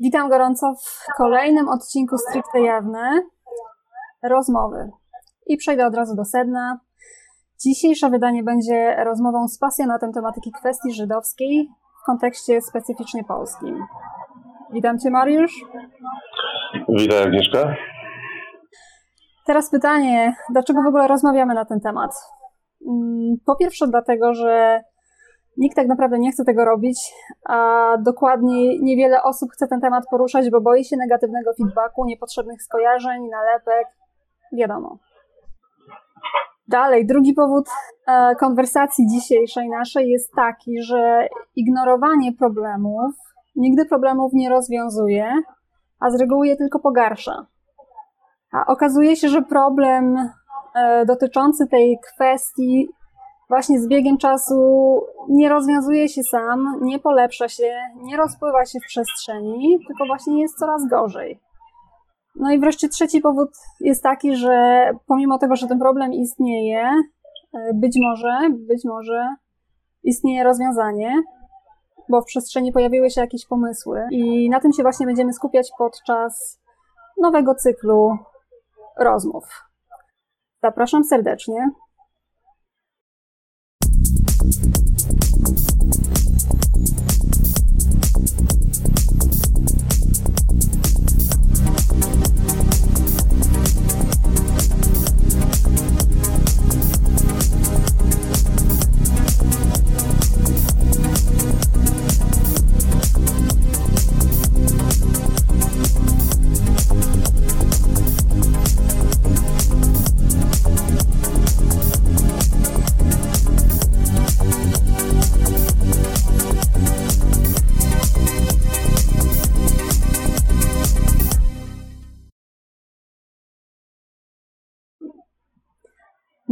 [0.00, 3.20] Witam gorąco w kolejnym odcinku Stricte Jawne
[4.22, 4.90] rozmowy.
[5.46, 6.80] I przejdę od razu do sedna.
[7.60, 11.68] Dzisiejsze wydanie będzie rozmową z pasjonatem tematyki kwestii żydowskiej
[12.02, 13.84] w kontekście specyficznie polskim.
[14.72, 15.64] Witam Cię, Mariusz.
[16.88, 17.74] Witam, Agnieszka.
[19.46, 22.10] Teraz pytanie, dlaczego w ogóle rozmawiamy na ten temat?
[22.88, 24.82] Mm, po pierwsze, dlatego, że
[25.56, 27.14] nikt tak naprawdę nie chce tego robić,
[27.48, 33.28] a dokładniej niewiele osób chce ten temat poruszać, bo boi się negatywnego feedbacku, niepotrzebnych skojarzeń,
[33.28, 33.86] nalepek.
[34.52, 34.98] Wiadomo.
[36.68, 37.68] Dalej, drugi powód
[38.08, 43.14] e, konwersacji dzisiejszej naszej jest taki, że ignorowanie problemów
[43.56, 45.32] nigdy problemów nie rozwiązuje,
[46.00, 47.46] a z reguły je tylko pogarsza.
[48.52, 50.16] A okazuje się, że problem
[50.74, 52.88] e, dotyczący tej kwestii
[53.48, 54.56] właśnie z biegiem czasu
[55.28, 60.58] nie rozwiązuje się sam, nie polepsza się, nie rozpływa się w przestrzeni, tylko właśnie jest
[60.58, 61.40] coraz gorzej.
[62.36, 66.90] No i wreszcie trzeci powód jest taki, że pomimo tego, że ten problem istnieje,
[67.54, 69.28] e, być może, być może
[70.04, 71.22] istnieje rozwiązanie,
[72.08, 76.60] bo w przestrzeni pojawiły się jakieś pomysły i na tym się właśnie będziemy skupiać podczas
[77.20, 78.18] nowego cyklu
[78.98, 79.44] rozmów.
[80.62, 81.70] Zapraszam serdecznie.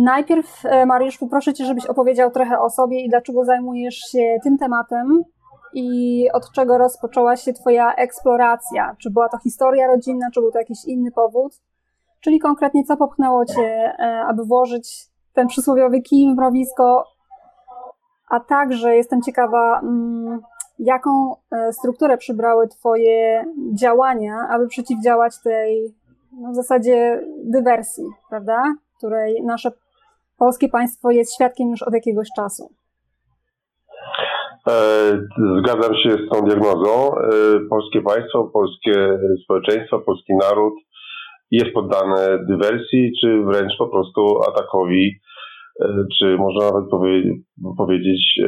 [0.05, 4.59] Najpierw, e, Mariusz, poproszę Cię, żebyś opowiedział trochę o sobie i dlaczego zajmujesz się tym
[4.59, 5.23] tematem
[5.75, 8.97] i od czego rozpoczęła się Twoja eksploracja.
[8.99, 11.53] Czy była to historia rodzinna, czy był to jakiś inny powód?
[12.21, 17.05] Czyli konkretnie, co popchnęło Cię, e, aby włożyć ten przysłowiowy kij w mrowisko,
[18.29, 20.41] a także jestem ciekawa, mm,
[20.79, 23.45] jaką e, strukturę przybrały Twoje
[23.75, 25.95] działania, aby przeciwdziałać tej
[26.33, 28.75] no, w zasadzie dywersji, prawda?
[28.99, 29.71] Której nasze
[30.39, 32.69] polskie państwo jest świadkiem już od jakiegoś czasu.
[34.69, 34.73] E,
[35.59, 37.17] zgadzam się z tą diagnozą.
[37.17, 37.31] E,
[37.71, 40.75] polskie państwo, polskie społeczeństwo, polski naród
[41.51, 45.21] jest poddane dywersji, czy wręcz po prostu atakowi,
[45.81, 46.85] e, czy można nawet
[47.77, 48.41] powiedzieć,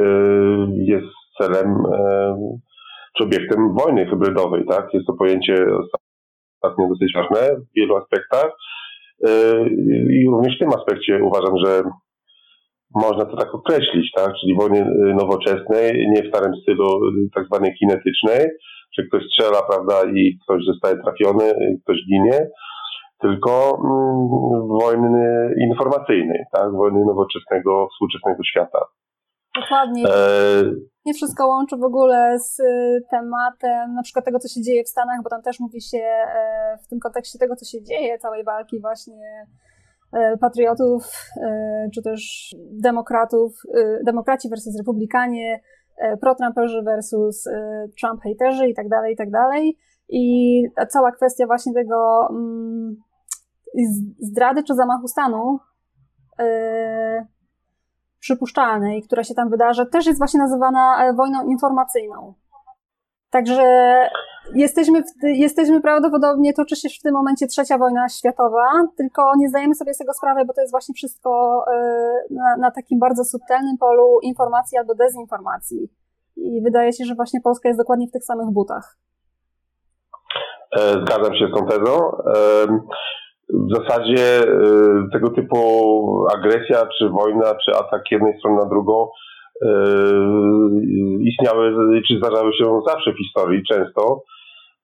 [0.71, 1.83] jest celem,
[3.17, 4.65] czy obiektem wojny hybrydowej.
[4.65, 4.93] Tak?
[4.93, 5.65] Jest to pojęcie
[6.63, 8.51] ostatnio dosyć ważne w wielu aspektach.
[10.09, 11.83] I również w tym aspekcie uważam, że
[12.95, 14.33] można to tak określić, tak?
[14.41, 18.45] czyli wojny y, nowoczesnej, nie w starym stylu y, tak zwanej kinetycznej,
[18.97, 22.47] że ktoś strzela, prawda, i ktoś zostaje trafiony, ktoś ginie,
[23.21, 26.71] tylko mm, wojny informacyjnej, tak?
[26.71, 28.79] wojny nowoczesnego, współczesnego świata.
[29.61, 30.05] Dokładnie.
[30.05, 30.63] E...
[31.05, 32.57] Nie wszystko łączy w ogóle z
[33.11, 36.77] tematem na przykład tego, co się dzieje w Stanach, bo tam też mówi się e,
[36.83, 39.47] w tym kontekście tego, co się dzieje, całej walki właśnie
[40.13, 41.03] e, patriotów,
[41.93, 43.61] czy też demokratów,
[44.05, 45.59] demokraci versus republikanie,
[46.21, 47.47] pro-Trumperzy versus
[48.01, 49.77] Trump-haterzy i tak dalej, i tak dalej.
[50.09, 52.95] I cała kwestia właśnie tego mm,
[54.19, 55.59] zdrady czy zamachu stanu
[58.19, 62.33] przypuszczalnej, która się tam wydarza, też jest właśnie nazywana e, wojną informacyjną.
[63.29, 63.63] Także
[64.55, 68.67] jesteśmy, w, jesteśmy prawdopodobnie, toczy się w tym momencie trzecia wojna światowa,
[68.97, 71.77] tylko nie zdajemy sobie z tego sprawy, bo to jest właśnie wszystko e,
[72.31, 75.89] na, na takim bardzo subtelnym polu informacji albo dezinformacji.
[76.35, 78.97] I wydaje się, że właśnie Polska jest dokładnie w tych samych butach.
[80.77, 82.11] E, zgadzam się z tą tezą
[83.49, 85.57] w zasadzie y, tego typu
[86.35, 89.67] agresja, czy wojna, czy atak jednej strony na drugą y,
[91.21, 91.73] istniały,
[92.07, 94.23] czy zdarzały się zawsze w historii, często.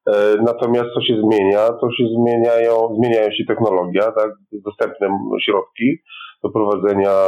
[0.09, 0.13] Y,
[0.45, 5.07] natomiast co się zmienia, to się zmieniają, zmieniają się technologia, tak, dostępne
[5.45, 5.97] środki
[6.43, 7.27] do prowadzenia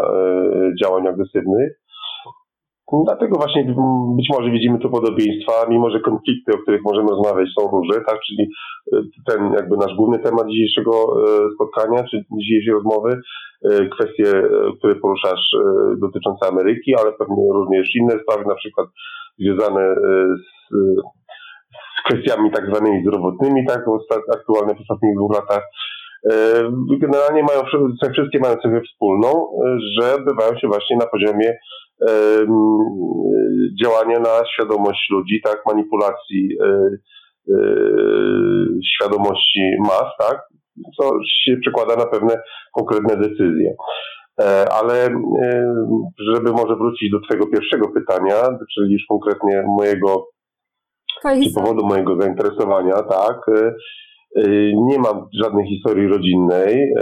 [0.81, 1.84] działań agresywnych.
[2.93, 3.63] Dlatego właśnie
[4.17, 8.19] być może widzimy tu podobieństwa, mimo że konflikty, o których możemy rozmawiać, są różne, tak?
[8.27, 8.49] Czyli
[8.93, 8.97] e,
[9.27, 13.19] ten jakby nasz główny temat dzisiejszego e, spotkania, czy dzisiejszej rozmowy,
[13.63, 14.23] e, kwestie,
[14.77, 15.55] które poruszasz
[15.97, 18.87] dotyczące Ameryki, ale pewnie również inne sprawy, na przykład
[19.39, 19.95] związane
[20.35, 20.75] z,
[21.99, 23.85] z kwestiami tak zwanymi zdrowotnymi, tak,
[24.33, 25.63] aktualnie w ostatnich dwóch latach.
[26.99, 27.63] Generalnie mają,
[28.13, 29.47] wszystkie mają cechę wspólną,
[29.99, 31.57] że odbywają się właśnie na poziomie
[33.83, 36.49] działania na świadomość ludzi, tak, manipulacji
[38.93, 40.41] świadomości mas, tak,
[40.99, 41.11] co
[41.43, 42.41] się przekłada na pewne
[42.73, 43.75] konkretne decyzje.
[44.41, 45.09] E, ale
[46.19, 48.35] żeby może wrócić do Twojego pierwszego pytania,
[48.73, 50.27] czyli już konkretnie mojego,
[51.23, 53.37] czy powodu mojego zainteresowania, tak,
[54.75, 56.93] nie mam żadnej historii rodzinnej.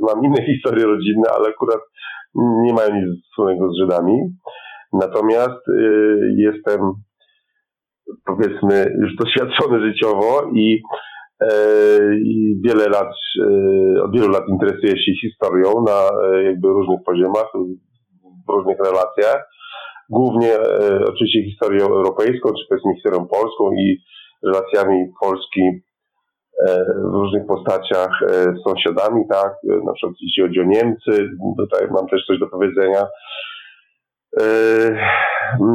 [0.00, 1.80] Mam inne historie rodzinne, ale akurat
[2.34, 4.16] nie mają nic wspólnego z Żydami.
[4.92, 5.62] Natomiast
[6.36, 6.80] jestem,
[8.26, 10.82] powiedzmy, już doświadczony życiowo i
[11.42, 11.50] E,
[12.64, 17.46] wiele lat, e, od wielu lat interesuje się historią na e, jakby różnych poziomach,
[18.48, 19.50] w różnych relacjach.
[20.10, 20.52] Głównie
[21.08, 23.96] oczywiście historią europejską, czy powiedzmy historią polską i
[24.46, 25.60] relacjami Polski
[27.10, 29.54] w różnych postaciach z sąsiadami, tak,
[29.86, 31.28] na przykład jeśli chodzi o Niemcy,
[31.58, 33.06] tutaj mam też coś do powiedzenia.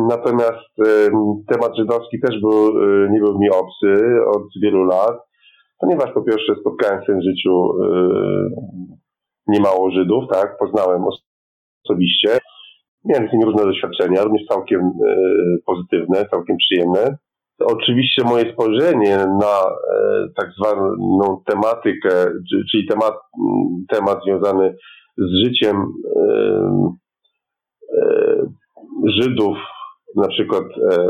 [0.09, 0.69] Natomiast
[1.47, 2.73] temat żydowski też był,
[3.09, 5.29] nie był mi obcy od wielu lat
[5.79, 7.69] ponieważ po pierwsze spotkałem w tym życiu
[9.47, 11.03] niemało Żydów, tak, poznałem
[11.85, 12.37] osobiście.
[13.05, 14.91] Miałem z nimi różne doświadczenia, również całkiem
[15.65, 17.17] pozytywne, całkiem przyjemne.
[17.59, 19.63] Oczywiście moje spojrzenie na
[19.93, 22.25] yy, tak zwaną tematykę,
[22.71, 23.13] czyli temat,
[23.89, 24.75] temat związany
[25.17, 25.93] z życiem
[29.05, 29.57] Żydów,
[30.15, 30.63] na przykład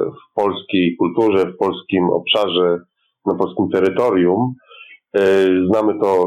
[0.06, 2.80] w polskiej kulturze, w polskim obszarze
[3.26, 4.54] na polskim terytorium.
[5.16, 5.22] E,
[5.70, 6.24] znamy to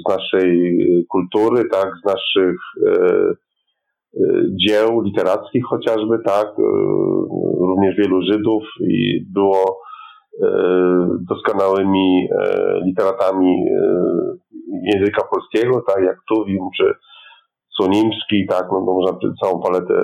[0.00, 0.78] z naszej
[1.08, 3.34] kultury, tak, z naszych e, e,
[4.68, 6.48] dzieł literackich chociażby, tak,
[7.60, 9.80] również wielu Żydów i było
[11.28, 12.28] doskonałymi
[12.86, 13.64] literatami
[14.94, 16.94] języka polskiego, tak, jak Tuwim czy
[17.76, 19.94] Sunimski, tak, no, można całą paletę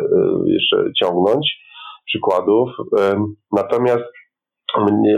[0.47, 1.59] jeszcze ciągnąć
[2.07, 2.71] przykładów.
[3.53, 4.05] Natomiast
[4.81, 5.15] mnie,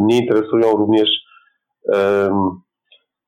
[0.00, 1.10] mnie interesują również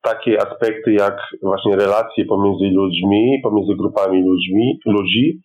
[0.05, 5.41] takie aspekty jak właśnie relacje pomiędzy ludźmi, pomiędzy grupami ludźmi, ludzi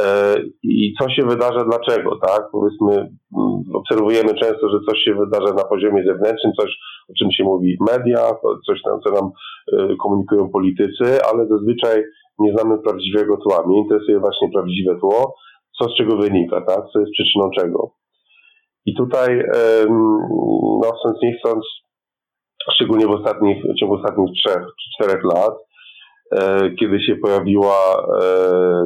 [0.00, 2.42] e, i co się wydarza, dlaczego, tak?
[2.52, 6.70] Powiedzmy, mm, obserwujemy często, że coś się wydarza na poziomie zewnętrznym, coś,
[7.10, 8.20] o czym się mówi media,
[8.66, 9.30] coś tam, co nam
[9.72, 12.02] e, komunikują politycy, ale zazwyczaj
[12.38, 13.66] nie znamy prawdziwego tła.
[13.66, 15.34] Mnie interesuje właśnie prawdziwe tło,
[15.78, 16.80] co z czego wynika, tak?
[16.92, 17.90] Co jest przyczyną czego.
[18.86, 19.42] I tutaj,
[20.82, 21.64] no chcąc nie chcąc,
[22.74, 25.54] szczególnie w ostatnich, w ciągu ostatnich trzech czy czterech lat,
[26.32, 28.26] e, kiedy się pojawiła e,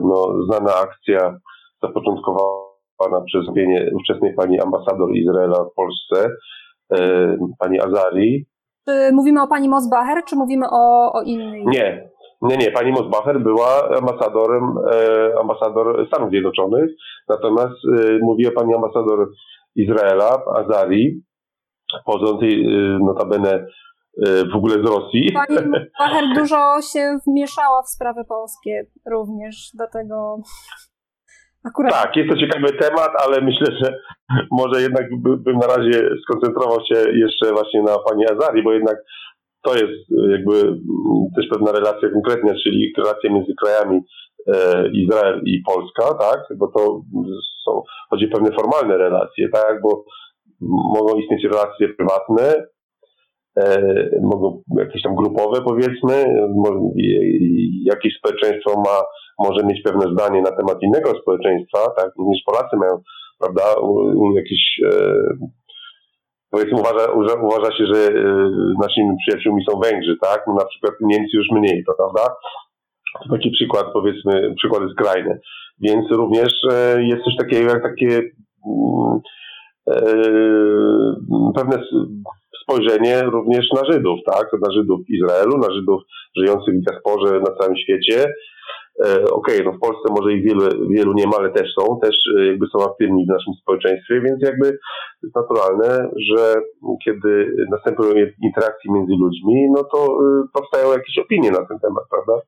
[0.02, 1.38] no, znana akcja
[1.82, 3.46] zapoczątkowana przez
[3.94, 6.30] ówczesnej pani ambasador Izraela w Polsce,
[6.92, 8.46] e, pani Azari.
[8.88, 11.66] Czy mówimy o pani Mosbacher, czy mówimy o, o innej?
[11.66, 12.10] Nie,
[12.42, 12.70] nie, nie.
[12.70, 14.74] Pani Mosbacher była ambasadorem,
[15.40, 16.90] ambasador Stanów Zjednoczonych,
[17.28, 17.76] natomiast
[18.22, 19.28] mówi o pani ambasador
[19.76, 21.22] Izraela, Azari,
[22.06, 23.66] pochodzącej y, notabene
[24.28, 25.32] y, w ogóle z Rosji.
[25.32, 30.36] Pani Bacher dużo się wmieszała w sprawy polskie również, dlatego
[31.64, 31.92] akurat...
[31.92, 33.94] Tak, jest to ciekawy temat, ale myślę, że
[34.50, 38.96] może jednak bym na razie skoncentrował się jeszcze właśnie na pani Azari, bo jednak
[39.62, 40.78] to jest jakby mm,
[41.36, 44.00] też pewna relacja konkretna, czyli relacja między krajami
[44.48, 46.40] E, Izrael i Polska, tak?
[46.56, 47.02] Bo to
[47.64, 49.80] są, chodzi o pewne formalne relacje, tak?
[49.82, 50.04] Bo
[50.94, 52.66] mogą istnieć relacje prywatne,
[53.56, 53.82] e,
[54.22, 56.24] mogą jakieś tam grupowe powiedzmy,
[57.84, 59.02] jakieś społeczeństwo ma,
[59.38, 62.10] może mieć pewne zdanie na temat innego społeczeństwa, tak?
[62.18, 63.02] Również Polacy mają,
[63.38, 63.62] prawda,
[64.36, 65.14] jakieś e,
[66.50, 67.12] powiedzmy uważa,
[67.42, 68.08] uważa się, że
[68.82, 70.44] naszymi przyjaciółmi są Węgrzy, tak?
[70.46, 72.34] No, na przykład Niemcy już mniej, to prawda?
[73.30, 75.38] Taki przykład, powiedzmy, przykłady skrajne.
[75.80, 78.30] Więc również e, jest coś takiego jak takie mm,
[79.16, 79.20] e,
[81.54, 81.82] pewne
[82.62, 84.46] spojrzenie również na Żydów, tak?
[84.52, 86.02] Na Żydów Izraelu, na Żydów
[86.36, 88.34] żyjących w diasporze na całym świecie.
[89.04, 91.98] E, okej, okay, no w Polsce może ich wielu, wielu nie ma, ale też są,
[92.02, 94.66] też jakby są aktywni w naszym społeczeństwie, więc jakby
[95.22, 96.54] jest naturalne, że
[97.04, 98.10] kiedy następują
[98.42, 100.18] interakcje między ludźmi, no to
[100.52, 102.42] powstają jakieś opinie na ten temat, prawda?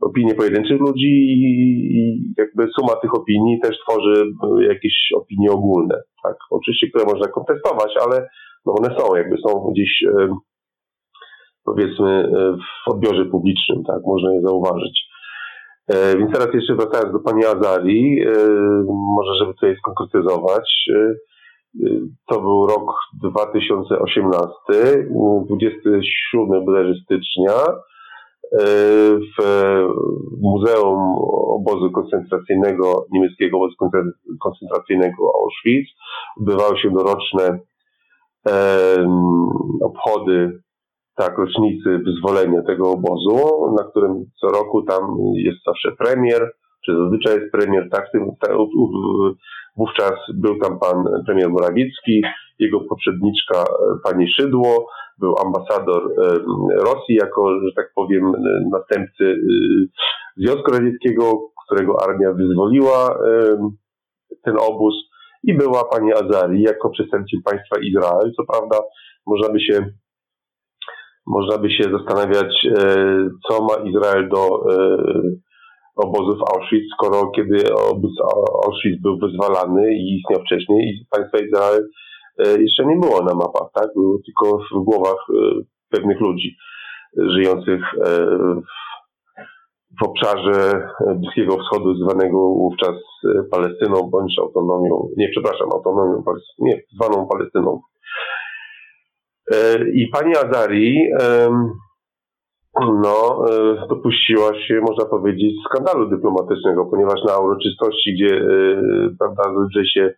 [0.00, 6.36] Opinie pojedynczych ludzi i jakby suma tych opinii też tworzy e, jakieś opinie ogólne, tak?
[6.50, 8.28] Oczywiście, które można kontestować, ale
[8.66, 10.28] no one są, jakby są gdzieś e,
[11.64, 14.00] powiedzmy e, w odbiorze publicznym, tak?
[14.06, 15.08] Można je zauważyć.
[16.18, 18.20] Więc teraz jeszcze wracając do pani Azali,
[19.16, 20.90] może żeby tutaj skonkretyzować,
[22.28, 24.48] to był rok 2018,
[25.48, 27.52] 27 bodajże stycznia,
[29.38, 29.42] w
[30.40, 31.14] Muzeum
[31.48, 33.74] Obozu Koncentracyjnego, niemieckiego obozu
[34.40, 35.88] koncentracyjnego Auschwitz.
[36.40, 37.58] Odbywały się doroczne
[39.82, 40.60] obchody
[41.16, 45.02] tak, rocznicy wyzwolenia tego obozu, na którym co roku tam
[45.34, 46.50] jest zawsze premier,
[46.84, 48.52] czy zazwyczaj jest premier, tak, tym, ta,
[49.76, 52.22] wówczas był tam pan premier Morawiecki,
[52.58, 53.64] jego poprzedniczka
[54.04, 54.86] pani Szydło,
[55.18, 56.02] był ambasador
[56.78, 58.32] Rosji jako, że tak powiem,
[58.72, 59.36] następcy
[60.36, 63.18] Związku Radzieckiego, którego armia wyzwoliła
[64.44, 64.94] ten obóz
[65.44, 68.32] i była pani Azari jako przedstawiciel państwa Izrael.
[68.36, 68.78] Co prawda
[69.26, 69.86] można by się
[71.26, 72.84] można by się zastanawiać, e,
[73.48, 74.86] co ma Izrael do e,
[75.96, 78.12] obozów Auschwitz, skoro kiedy obóz
[78.66, 82.07] Auschwitz był wyzwalany i istniał wcześniej i państwa Izrael e,
[82.38, 83.88] jeszcze nie było na mapach, tak?
[83.94, 85.26] Było tylko w głowach
[85.90, 86.56] pewnych ludzi
[87.16, 87.80] żyjących
[90.00, 92.96] w obszarze Bliskiego Wschodu, zwanego wówczas
[93.50, 96.22] Palestyną bądź autonomią, nie, przepraszam, autonomią,
[96.58, 97.80] nie, zwaną Palestyną.
[99.52, 101.08] E, I pani Azari
[102.80, 108.46] no, e, dopuściła się, można powiedzieć, skandalu dyplomatycznego, ponieważ na uroczystości, gdzie e,
[109.18, 110.14] prawda, zazwyczaj się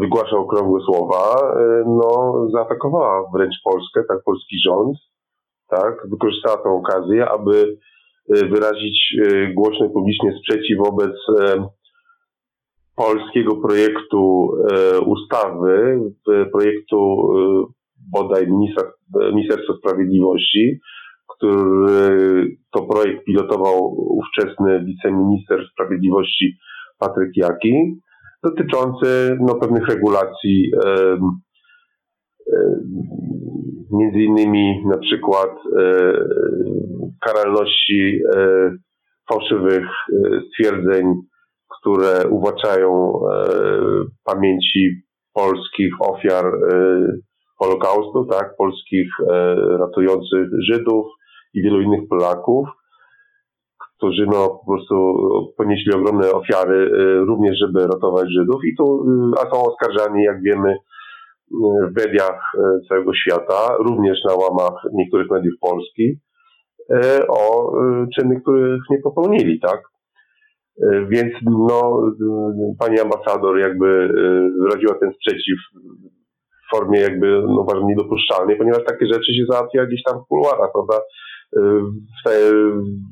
[0.00, 1.52] wygłasza okrągłe słowa,
[1.86, 4.98] no, zaatakowała wręcz Polskę, tak, polski rząd,
[5.68, 7.78] tak, wykorzystała tę okazję, aby
[8.28, 9.16] wyrazić
[9.54, 11.12] głośno publicznie sprzeciw wobec
[12.96, 14.48] polskiego projektu
[15.06, 16.00] ustawy,
[16.52, 17.28] projektu
[18.12, 18.82] bodaj ministra,
[19.34, 20.80] Ministerstwo Sprawiedliwości,
[21.28, 26.56] który to projekt pilotował ówczesny wiceminister Sprawiedliwości
[26.98, 28.00] Patryk Jaki,
[28.42, 30.70] dotyczący no, pewnych regulacji,
[33.92, 35.50] między innymi na przykład
[37.24, 38.20] karalności
[39.30, 39.86] fałszywych
[40.48, 41.14] stwierdzeń,
[41.78, 43.12] które uwłaczają
[44.24, 45.02] pamięci
[45.32, 46.44] polskich ofiar
[47.58, 49.08] Holokaustu, tak, polskich
[49.78, 51.06] ratujących Żydów
[51.54, 52.68] i wielu innych Polaków,
[53.98, 54.94] którzy no po prostu
[55.56, 60.42] ponieśli ogromne ofiary e, również, żeby ratować Żydów i tu, e, a są oskarżani, jak
[60.42, 60.76] wiemy,
[61.92, 62.52] w mediach
[62.88, 66.18] całego świata, również na łamach niektórych mediów polskich,
[67.28, 67.72] o
[68.16, 69.80] czyny, których nie popełnili, tak?
[71.08, 72.02] Więc no,
[72.78, 74.08] pani ambasador jakby
[74.60, 75.58] wyraziła ten sprzeciw
[76.66, 80.70] w formie jakby no, uważam niedopuszczalnej, ponieważ takie rzeczy się załatwia gdzieś tam w kuluarach,
[80.72, 81.04] prawda?
[81.56, 81.60] Y,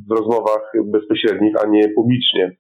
[0.09, 2.57] w, rozmowach bezpośrednich, a nie publicznie.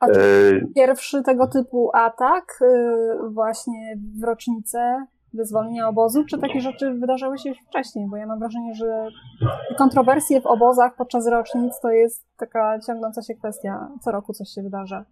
[0.00, 6.60] A to y, pierwszy tego typu atak y, właśnie w rocznicę wyzwolenia obozu, czy takie
[6.60, 8.06] rzeczy wydarzały się już wcześniej?
[8.10, 9.08] Bo ja mam wrażenie, że
[9.78, 13.88] kontrowersje w obozach podczas rocznic to jest taka ciągnąca się kwestia.
[14.04, 15.04] Co roku coś się wydarza.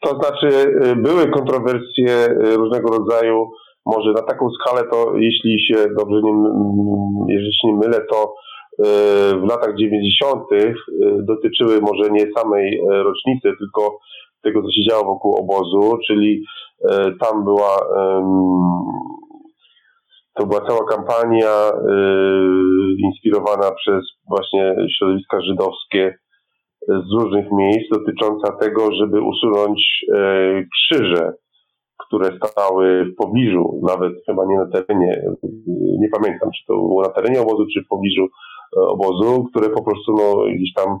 [0.00, 3.50] To znaczy, były kontrowersje różnego rodzaju
[3.86, 6.32] może na taką skalę to, jeśli się dobrze nie,
[7.28, 8.32] jeżeli się nie mylę, to e,
[9.40, 10.42] w latach 90.
[10.52, 10.74] E,
[11.22, 13.98] dotyczyły może nie samej e, rocznicy, tylko
[14.42, 16.44] tego, co się działo wokół obozu, czyli
[17.20, 17.76] tam była
[20.34, 21.70] to była cała kampania
[22.98, 26.14] inspirowana przez właśnie środowiska żydowskie
[26.88, 30.04] z różnych miejsc dotycząca tego, żeby usunąć
[30.72, 31.32] krzyże
[32.12, 35.22] które stały w pobliżu, nawet chyba nie na terenie,
[36.00, 38.28] nie pamiętam, czy to było na terenie obozu, czy w pobliżu e,
[38.76, 40.98] obozu, które po prostu no, gdzieś tam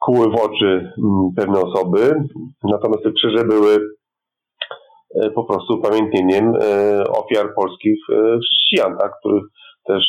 [0.00, 2.24] kuły w oczy mm, pewne osoby.
[2.64, 3.78] Natomiast te krzyże były
[5.14, 7.98] e, po prostu pamiętnieniem e, ofiar polskich
[8.40, 9.44] chrześcijan, tak, których
[9.86, 10.04] też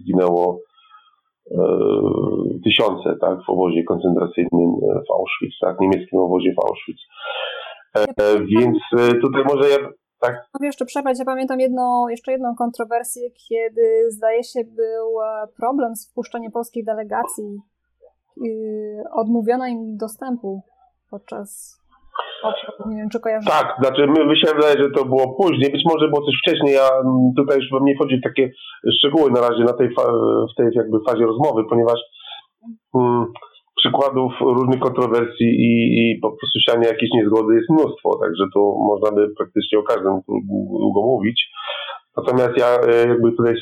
[0.00, 0.60] zginęło
[2.64, 7.00] tysiące tak, w obozie koncentracyjnym w Auschwitz, tak, niemieckim obozie w Auschwitz.
[7.96, 9.78] E, więc e, tutaj może ja
[10.20, 10.48] tak.
[10.54, 11.18] Mogę jeszcze przerwać.
[11.18, 16.84] Ja pamiętam jedną, jeszcze jedną kontrowersję, kiedy zdaje się był e, problem z wpuszczeniem polskiej
[16.84, 17.58] delegacji.
[19.12, 20.62] Odmówiono im dostępu
[21.10, 21.78] podczas
[22.86, 23.48] nie wiem, czy kojarzy.
[23.48, 26.74] Tak, znaczy my, mi się wydaje, że to było później, być może było coś wcześniej,
[26.74, 26.88] ja
[27.36, 28.50] tutaj już nie wchodzi w takie
[28.98, 29.88] szczegóły na razie na tej,
[30.52, 32.00] w tej jakby fazie rozmowy, ponieważ
[32.94, 33.26] mm,
[33.78, 39.16] przykładów różnych kontrowersji i, i po prostu siania jakiejś niezgody jest mnóstwo, także tu można
[39.16, 40.14] by praktycznie o każdym
[40.82, 41.38] długo mówić.
[42.18, 43.58] Natomiast ja e, jakby tutaj e,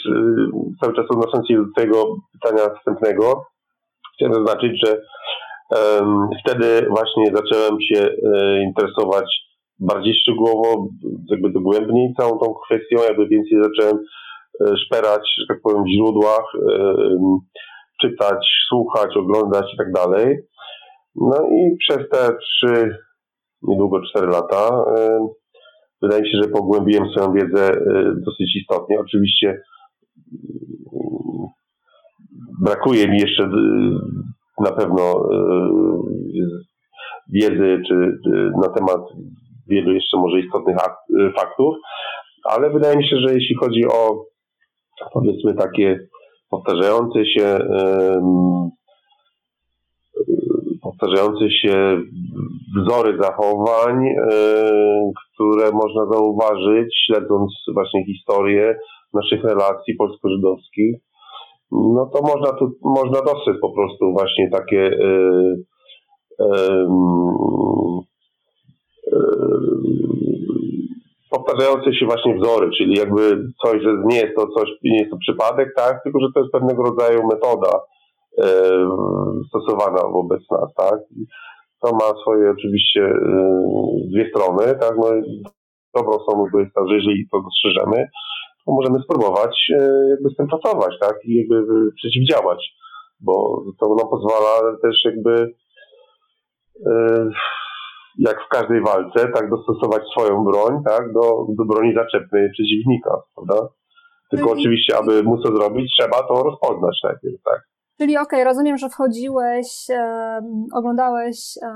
[0.80, 3.44] cały czas odnosząc się do tego pytania wstępnego,
[4.14, 5.00] chciałem zaznaczyć, że
[5.70, 9.26] um, wtedy właśnie zacząłem się e, interesować
[9.80, 10.88] bardziej szczegółowo,
[11.30, 14.04] jakby dogłębniej całą tą kwestią, jakby więcej zacząłem
[14.85, 16.52] szperać, że tak powiem, w źródłach,
[18.00, 20.38] czytać, słuchać, oglądać i tak dalej.
[21.15, 22.97] No i przez te trzy,
[23.62, 24.85] niedługo cztery lata,
[26.03, 27.71] wydaje mi się, że pogłębiłem swoją wiedzę
[28.26, 29.00] dosyć istotnie.
[29.00, 29.62] Oczywiście
[32.61, 33.49] brakuje mi jeszcze
[34.61, 35.29] na pewno
[37.33, 38.19] wiedzy czy
[38.62, 39.00] na temat
[39.69, 40.76] wielu jeszcze może istotnych
[41.37, 41.75] faktów,
[42.45, 44.25] ale wydaje mi się, że jeśli chodzi o
[45.12, 46.09] powiedzmy takie
[46.50, 47.59] powtarzające się
[50.83, 52.03] powtarzające się
[52.76, 54.05] wzory zachowań,
[55.35, 58.79] które można zauważyć, śledząc właśnie historię
[59.15, 60.97] naszych relacji polsko-żydowskich,
[61.73, 65.65] no to można tu, można dostrzec po prostu właśnie takie yy,
[66.41, 66.87] yy,
[71.37, 73.21] powtarzające się właśnie wzory, czyli jakby
[73.64, 76.52] coś, że nie jest to coś, nie jest to przypadek, tak, tylko że to jest
[76.52, 77.81] pewnego rodzaju metoda
[78.43, 78.49] e,
[79.49, 81.00] stosowana wobec nas, tak.
[81.83, 83.14] To ma swoje oczywiście e,
[84.12, 85.07] dwie strony, tak, no
[85.97, 88.09] dobrą stroną jest to, że jeżeli to dostrzeżemy,
[88.66, 91.62] to możemy spróbować e, jakby z tym pracować, tak, i jakby
[91.97, 92.75] przeciwdziałać,
[93.21, 95.55] bo to nam pozwala też jakby
[98.18, 103.68] jak w każdej walce, tak dostosować swoją broń, tak, do, do broni zaczepnej przeciwnika, prawda?
[104.30, 104.61] Tylko Czyli...
[104.61, 107.61] oczywiście, aby móc to zrobić, trzeba to rozpoznać najpierw, tak.
[107.99, 110.40] Czyli okej, okay, rozumiem, że wchodziłeś, e,
[110.73, 111.68] oglądałeś e,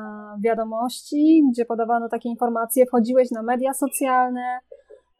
[0.44, 4.59] wiadomości, gdzie podawano takie informacje, wchodziłeś na media socjalne,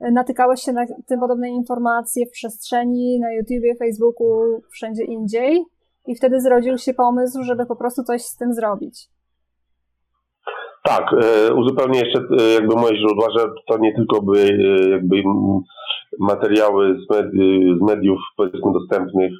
[0.01, 5.65] e, natykałeś się na tym podobne informacje w przestrzeni, na YouTubie, Facebooku, wszędzie indziej
[6.07, 9.09] i wtedy zrodził się pomysł, żeby po prostu coś z tym zrobić.
[10.83, 15.23] Tak, e, uzupełnię jeszcze e, jakby moje źródła, że to nie tylko były e, jakby
[16.19, 17.07] materiały z,
[17.79, 19.33] z mediów powiedzmy dostępnych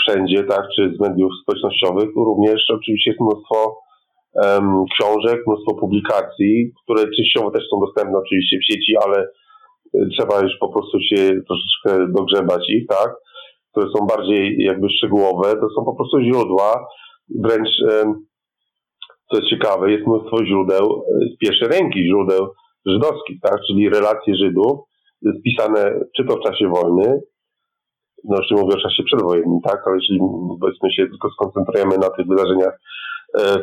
[0.00, 3.78] wszędzie, tak, czy z mediów społecznościowych, również oczywiście jest mnóstwo
[4.92, 9.28] książek, mnóstwo publikacji, które częściowo też są dostępne oczywiście w sieci, ale
[10.18, 11.16] trzeba już po prostu się
[11.48, 13.14] troszeczkę dogrzebać ich, tak,
[13.70, 16.86] które są bardziej jakby szczegółowe, to są po prostu źródła,
[17.44, 17.68] wręcz
[19.34, 22.46] co ciekawe, jest mnóstwo źródeł z pierwszej ręki, źródeł
[22.86, 23.58] żydowskich, tak?
[23.66, 24.78] czyli relacje Żydów
[25.38, 27.20] spisane czy to w czasie wojny,
[28.24, 30.18] no jeszcze mówię o czasie przedwojennym, tak, ale jeśli
[30.60, 32.80] powiedzmy się tylko skoncentrujemy na tych wydarzeniach
[33.34, 33.58] e,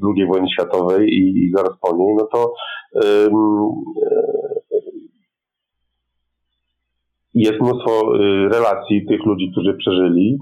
[0.00, 2.52] w II wojny światowej i, zaraz po niej, no to
[2.92, 3.72] um,
[7.34, 10.38] jest mnóstwo y, relacji tych ludzi, którzy przeżyli,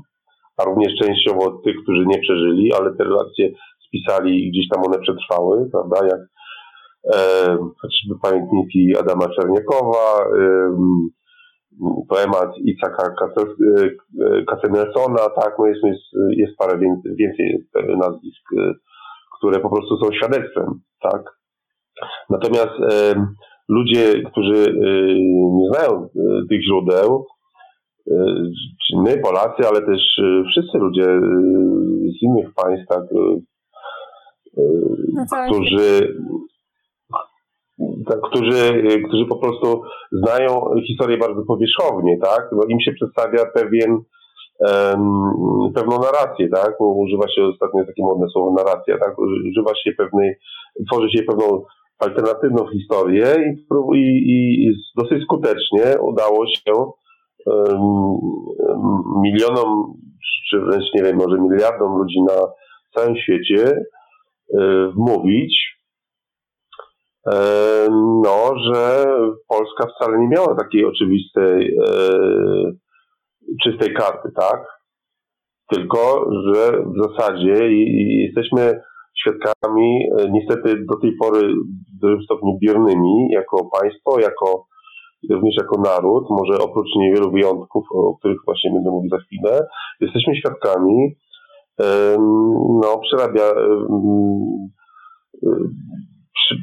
[0.57, 3.51] a również częściowo tych, którzy nie przeżyli, ale te relacje
[3.93, 6.21] spisali i gdzieś tam one przetrwały, prawda, jak
[7.15, 10.77] e, chociażby pamiętniki Adama Czerniakowa, e,
[12.09, 13.15] poemat Icaka
[14.49, 16.03] Katenelsona, tak, no jest, jest,
[16.37, 17.63] jest parę więcej, więcej
[17.99, 18.75] nazwisk, e,
[19.39, 21.43] które po prostu są świadectwem, tak.
[22.31, 23.27] Natomiast e,
[23.69, 24.75] ludzie, którzy e,
[25.59, 26.09] nie znają e,
[26.49, 27.27] tych źródeł,
[28.87, 31.05] czy my, Polacy, ale też wszyscy ludzie
[32.19, 33.05] z innych państw, tak,
[35.51, 36.17] którzy,
[38.09, 42.49] tak, którzy, którzy po prostu znają historię bardzo powierzchownie, tak?
[42.53, 43.91] No, im się przedstawia pewien
[44.61, 46.81] um, pewną narrację, tak?
[46.81, 49.19] Używa się ostatnio takie modne słowo narracja, tak?
[49.19, 50.35] Używa się pewnej,
[50.93, 51.65] tworzy się pewną
[51.99, 53.27] alternatywną historię
[53.95, 56.73] i, i, i dosyć skutecznie udało się
[57.47, 57.81] um,
[59.23, 59.93] milionom,
[60.51, 62.35] czy wręcz nie wiem, może miliardom ludzi na
[62.95, 63.85] całym świecie
[64.97, 65.55] wmówić,
[67.33, 67.87] e,
[68.25, 69.07] no, że
[69.49, 71.93] Polska wcale nie miała takiej oczywistej, e,
[73.63, 74.67] czystej karty, tak?
[75.73, 77.73] Tylko, że w zasadzie
[78.27, 78.81] jesteśmy
[79.21, 81.41] świadkami niestety do tej pory
[81.97, 84.67] w dużym stopniu biernymi jako państwo, jako
[85.31, 89.67] również jako naród, może oprócz niewielu wyjątków, o których właśnie będę mówił za chwilę,
[90.01, 91.17] jesteśmy świadkami
[92.83, 93.53] no, przerabia,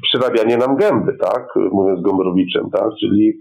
[0.02, 3.34] przerabianie nam gęby, tak, mówiąc Gombrowiczem, tak, czyli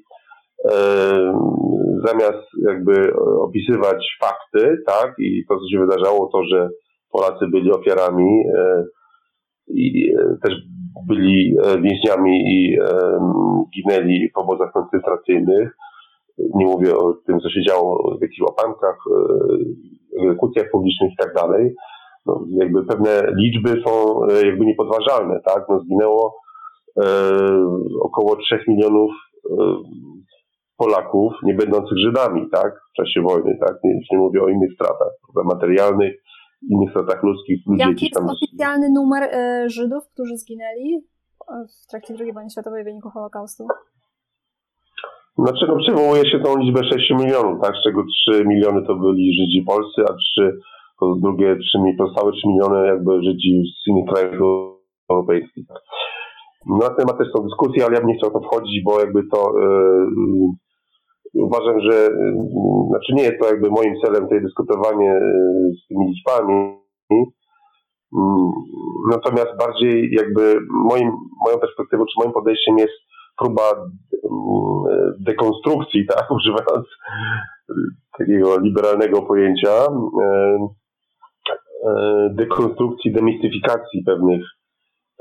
[2.06, 6.68] zamiast jakby opisywać fakty, tak, i to, co się wydarzało, to, że
[7.10, 8.84] Polacy byli ofiarami e,
[9.68, 10.54] i e, też
[11.06, 12.78] byli e, więźniami i
[13.74, 15.76] ginęli w obozach koncentracyjnych.
[16.54, 18.98] Nie mówię o tym, co się działo w jakichś łapankach,
[20.22, 21.74] egzekucjach publicznych i tak dalej,
[22.26, 25.66] no, jakby pewne liczby są e, jakby niepodważalne, tak?
[25.68, 26.34] No, zginęło
[28.02, 29.10] około 3 milionów
[30.78, 35.12] Polaków nie będących Żydami, tak, w czasie wojny, tak, nie, nie mówię o innych stratach
[35.34, 36.14] prawda, materialnych,
[36.70, 37.58] innych stratach ludzkich.
[37.76, 38.28] Jaki jest tam...
[38.28, 41.00] oficjalny numer y, Żydów, którzy zginęli
[41.84, 43.66] w trakcie II wojny światowej w wyniku Holokaustu?
[45.38, 49.64] No przywołuje się tą liczbę 6 milionów, tak, z czego 3 miliony to byli Żydzi
[49.66, 50.58] polscy, a 3,
[51.00, 54.78] to drugie 3, pozostałe 3 miliony jakby Żydzi z innych krajów
[55.10, 55.64] europejskich.
[56.66, 59.52] Na temat też są dyskusje, ale ja bym nie chciał to wchodzić, bo jakby to
[61.34, 62.34] yy, uważam, że y,
[62.88, 65.20] znaczy nie jest to jakby moim celem tutaj dyskutowanie
[65.84, 66.78] z tymi liczbami.
[68.16, 68.50] Mm,
[69.10, 70.58] natomiast bardziej jakby
[70.90, 71.10] moim,
[71.44, 73.07] moją perspektywą, czy moim podejściem jest
[73.38, 76.86] próba mm, dekonstrukcji, tak, używając
[78.18, 79.70] takiego liberalnego pojęcia,
[80.22, 80.58] e,
[81.86, 84.42] e, dekonstrukcji, demistyfikacji pewnych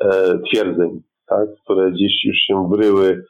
[0.02, 3.24] e, twierdzeń, tak, które dziś już się wryły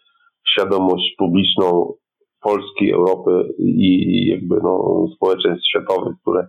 [0.46, 1.94] w świadomość publiczną
[2.42, 6.48] Polski, Europy i, jakby no, społeczeństw światowych, które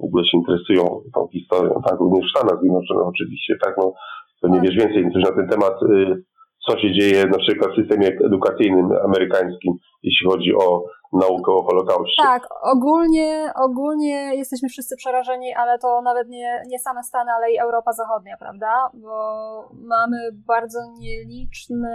[0.00, 3.92] w ogóle się interesują tą historią, tak, również w Stanach Zjednoczonych oczywiście, tak, no,
[4.42, 6.22] to nie wiesz więcej niż na ten temat, y,
[6.66, 12.22] co się dzieje na przykład w systemie edukacyjnym amerykańskim, jeśli chodzi o naukę o Holokauście.
[12.22, 17.58] Tak, ogólnie, ogólnie jesteśmy wszyscy przerażeni, ale to nawet nie, nie same Stany, ale i
[17.58, 18.90] Europa Zachodnia, prawda?
[18.94, 19.18] Bo
[19.72, 21.90] mamy bardzo nieliczne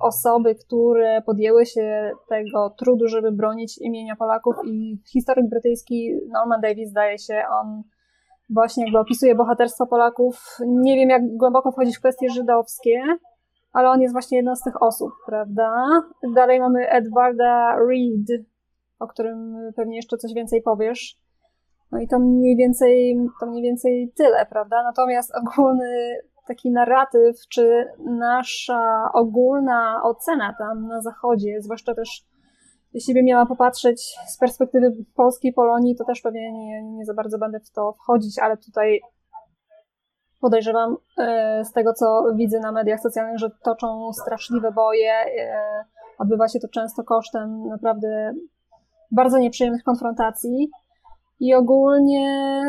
[0.00, 6.90] osoby, które podjęły się tego trudu, żeby bronić imienia Polaków i historyk brytyjski Norman Davis,
[6.90, 7.82] zdaje się, on
[8.50, 10.56] właśnie jakby opisuje bohaterstwo Polaków.
[10.66, 13.02] Nie wiem, jak głęboko wchodzić w kwestie żydowskie,
[13.76, 15.86] ale on jest właśnie jedną z tych osób, prawda?
[16.34, 18.44] Dalej mamy Edwarda Reed,
[18.98, 21.18] o którym pewnie jeszcze coś więcej powiesz.
[21.92, 24.82] No i to mniej więcej, to mniej więcej tyle, prawda?
[24.82, 32.26] Natomiast ogólny taki narratyw, czy nasza ogólna ocena tam na zachodzie, zwłaszcza też
[32.92, 37.38] jeśli bym miała popatrzeć z perspektywy polskiej Polonii, to też pewnie nie, nie za bardzo
[37.38, 39.00] będę w to wchodzić, ale tutaj
[40.40, 45.12] podejrzewam e, z tego, co widzę na mediach socjalnych, że toczą straszliwe boje.
[45.12, 45.84] E,
[46.18, 48.32] odbywa się to często kosztem naprawdę
[49.10, 50.70] bardzo nieprzyjemnych konfrontacji.
[51.40, 52.62] I ogólnie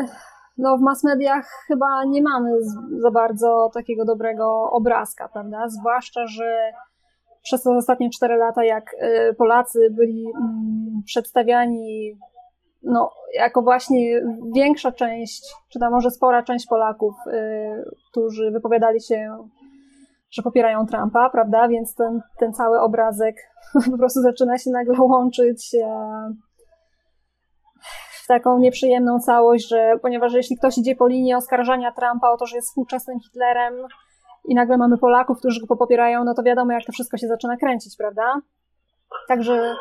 [0.58, 2.50] no, w mass mediach chyba nie mamy
[2.98, 5.68] za bardzo takiego dobrego obrazka, prawda?
[5.68, 6.72] Zwłaszcza, że
[7.42, 12.18] przez te ostatnie cztery lata, jak e, Polacy byli mm, przedstawiani
[12.88, 14.20] no, jako właśnie
[14.54, 19.48] większa część, czy tam może spora część Polaków, y, którzy wypowiadali się,
[20.30, 21.68] że popierają Trumpa, prawda?
[21.68, 23.36] Więc ten, ten cały obrazek
[23.90, 25.88] po prostu zaczyna się nagle łączyć e,
[28.24, 32.46] w taką nieprzyjemną całość, że ponieważ jeśli ktoś idzie po linii oskarżania Trumpa o to,
[32.46, 33.74] że jest współczesnym Hitlerem
[34.44, 37.56] i nagle mamy Polaków, którzy go popierają, no to wiadomo, jak to wszystko się zaczyna
[37.56, 38.40] kręcić, prawda?
[39.28, 39.74] Także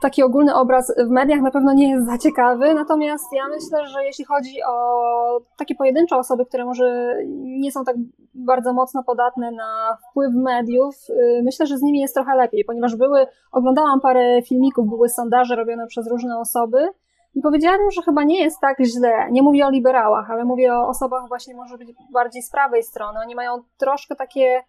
[0.00, 4.04] taki ogólny obraz w mediach na pewno nie jest za ciekawy, natomiast ja myślę, że
[4.04, 7.96] jeśli chodzi o takie pojedyncze osoby, które może nie są tak
[8.34, 12.96] bardzo mocno podatne na wpływ mediów, y, myślę, że z nimi jest trochę lepiej, ponieważ
[12.96, 16.88] były, oglądałam parę filmików, były sondaże robione przez różne osoby
[17.34, 19.28] i powiedziałam, że chyba nie jest tak źle.
[19.30, 23.18] Nie mówię o liberałach, ale mówię o osobach właśnie może być bardziej z prawej strony.
[23.20, 24.62] Oni mają troszkę takie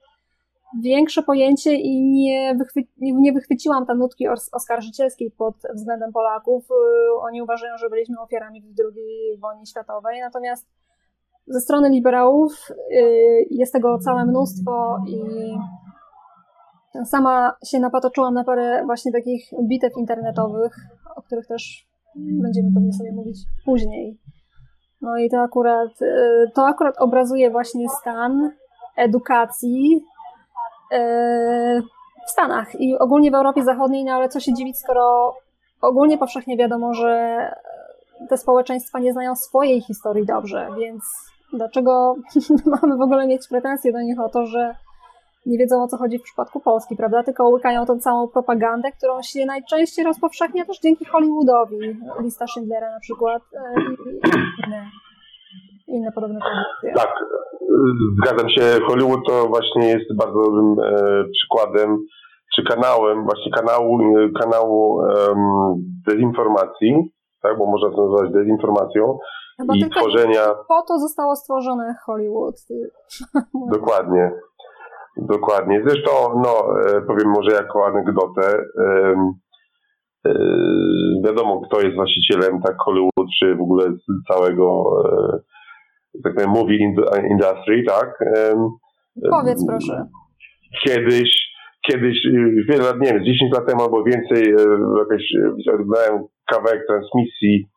[0.80, 6.66] większe pojęcie i nie, wychwy, nie wychwyciłam tam nutki oskarżycielskiej pod względem Polaków.
[6.72, 6.74] Y,
[7.22, 10.68] oni uważają, że byliśmy ofiarami II wojnie światowej, natomiast
[11.48, 15.22] ze strony liberałów y, jest tego całe mnóstwo i
[17.06, 20.76] sama się napatoczyłam na parę właśnie takich bitew internetowych,
[21.16, 24.20] o których też będziemy pewnie sobie mówić później.
[25.02, 28.52] No i to akurat, y, to akurat obrazuje właśnie stan
[28.98, 30.02] edukacji
[32.28, 35.36] w Stanach i ogólnie w Europie Zachodniej, no ale co się dziwić, skoro
[35.82, 37.38] ogólnie powszechnie wiadomo, że
[38.30, 41.04] te społeczeństwa nie znają swojej historii dobrze, więc
[41.54, 42.16] dlaczego
[42.82, 44.76] mamy w ogóle mieć pretensje do nich o to, że
[45.46, 47.24] nie wiedzą o co chodzi w przypadku Polski, prawda?
[47.24, 51.78] Tylko łykają tą całą propagandę, którą się najczęściej rozpowszechnia też dzięki Hollywoodowi.
[52.20, 53.74] Lista Schindlera na przykład e,
[55.92, 56.94] inne podobne produkcje.
[56.96, 57.14] Tak,
[58.22, 61.98] zgadzam się, Hollywood to właśnie jest bardzo dobrym e, przykładem,
[62.56, 64.00] czy kanałem, właśnie kanału,
[64.42, 65.02] kanału
[66.08, 66.94] dezinformacji,
[67.42, 69.18] tak, bo można to nazwać dezinformacją
[69.62, 70.46] Chyba i tworzenia...
[70.68, 72.56] Po to zostało stworzone Hollywood.
[73.78, 74.32] Dokładnie.
[75.18, 75.84] Dokładnie.
[75.88, 79.34] Zresztą, no, e, powiem może jako anegdotę, um,
[81.26, 83.86] wiadomo, kto jest właścicielem tak Hollywood, czy w ogóle
[84.32, 84.84] całego
[86.24, 86.78] tak powiem, movie
[87.30, 88.24] industry, tak?
[89.30, 90.06] Powiedz proszę.
[90.86, 91.52] kiedyś,
[91.88, 94.54] kiedyś, y, wiele lat, nie wiem, 10 lat temu albo więcej,
[94.98, 95.24] jakaś,
[95.74, 97.68] oglądałem kawałek transmisji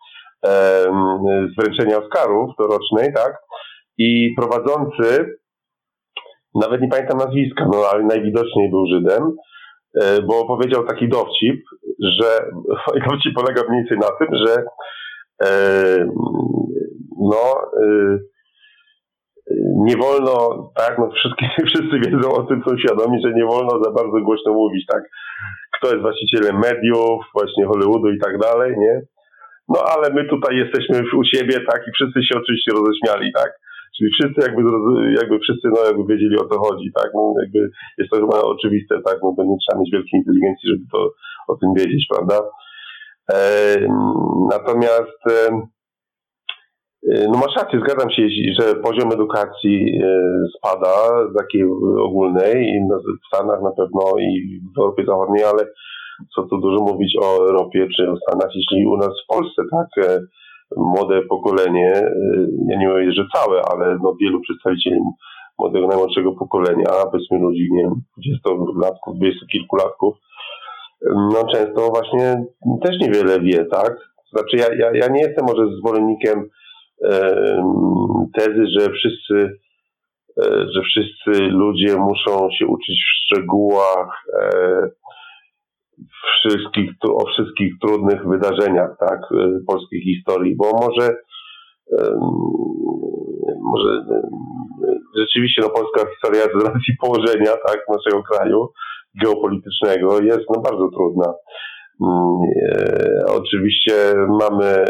[1.50, 3.38] z wręczenia Oscarów dorocznej, tak?
[3.98, 5.36] I prowadzący,
[6.54, 9.36] nawet nie pamiętam nazwiska, no ale najwidoczniej był Żydem,
[10.02, 11.64] e, bo powiedział taki dowcip,
[12.02, 12.50] że
[13.10, 14.64] dowcip polega mniej więcej na tym, że
[17.32, 17.42] no
[17.82, 18.18] e,
[19.88, 20.34] nie wolno,
[20.76, 24.52] tak, no wszyscy, wszyscy wiedzą o tym, są świadomi, że nie wolno za bardzo głośno
[24.52, 25.02] mówić, tak,
[25.76, 29.00] kto jest właścicielem mediów, właśnie Hollywoodu i tak dalej, nie?
[29.68, 33.50] No ale my tutaj jesteśmy u siebie, tak, i wszyscy się oczywiście roześmiali, tak?
[33.96, 34.62] Czyli wszyscy jakby,
[35.20, 37.08] jakby wszyscy no, jakby wiedzieli o co chodzi, tak?
[37.14, 39.16] No, jakby jest to chyba oczywiste, tak?
[39.22, 41.00] No, to nie trzeba mieć wielkiej inteligencji, żeby to
[41.48, 42.36] o tym wiedzieć, prawda?
[43.32, 43.38] E,
[44.50, 45.34] natomiast e,
[47.04, 48.22] no masz rację, zgadzam się,
[48.60, 50.08] że poziom edukacji e,
[50.56, 50.94] spada,
[51.38, 51.64] takiej
[51.98, 52.80] ogólnej, i
[53.24, 55.66] w Stanach na pewno i w Europie Zachodniej, ale
[56.34, 60.06] co tu dużo mówić o Europie czy o Stanach, jeśli u nas w Polsce, tak,
[60.06, 60.20] e,
[60.76, 62.12] młode pokolenie, e,
[62.68, 65.00] ja nie mówię, że całe, ale no wielu przedstawicieli
[65.58, 70.14] młodego, najmłodszego pokolenia, powiedzmy ludzi, nie wiem, 20-latków, 20 kilkulatków,
[71.12, 72.44] no często właśnie
[72.82, 73.96] też niewiele wie, tak?
[74.32, 76.48] Znaczy ja, ja, ja nie jestem może zwolennikiem
[78.38, 79.58] tezy, że wszyscy
[80.42, 84.88] e, że wszyscy ludzie muszą się uczyć w szczegółach e,
[86.22, 91.16] wszystkich, o wszystkich trudnych wydarzeniach tak, y, polskiej historii, bo może
[93.62, 94.04] może
[95.16, 98.68] rzeczywiście no, polska historia z racji położenia tak, naszego kraju
[99.22, 101.34] geopolitycznego jest no, bardzo trudna.
[102.00, 102.40] Mm,
[102.72, 104.86] e, oczywiście mamy e,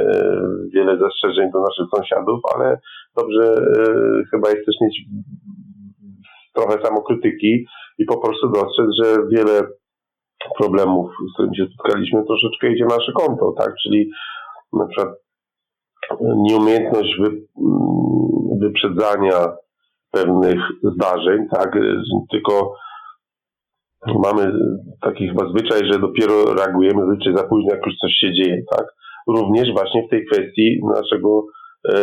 [0.74, 2.78] wiele zastrzeżeń do naszych sąsiadów, ale
[3.16, 5.00] dobrze e, chyba jest też mieć
[6.54, 7.64] trochę samokrytyki
[7.98, 9.60] i po prostu dostrzec, że wiele
[10.58, 13.74] problemów, z którymi się spotkaliśmy, troszeczkę idzie nasze konto, tak?
[13.82, 14.10] Czyli
[14.72, 15.14] na przykład
[16.20, 17.46] nieumiejętność wy,
[18.60, 19.56] wyprzedzania
[20.10, 21.78] pewnych zdarzeń, tak?
[22.30, 22.74] Tylko
[24.06, 24.52] mamy
[25.02, 28.86] taki chyba zwyczaj, że dopiero reagujemy zwyczaj za późno, jak już coś się dzieje, tak?
[29.28, 31.46] Również właśnie w tej kwestii naszego
[31.88, 31.94] e,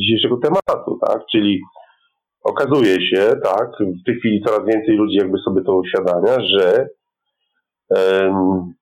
[0.00, 1.22] dzisiejszego tematu, tak?
[1.32, 1.60] Czyli
[2.44, 3.70] okazuje się, tak,
[4.02, 6.88] w tej chwili coraz więcej ludzi jakby sobie to uświadamia, że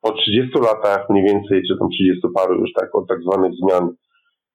[0.03, 3.95] po 30 latach mniej więcej, czy tam 30 paru już tak, od tak zwanych zmian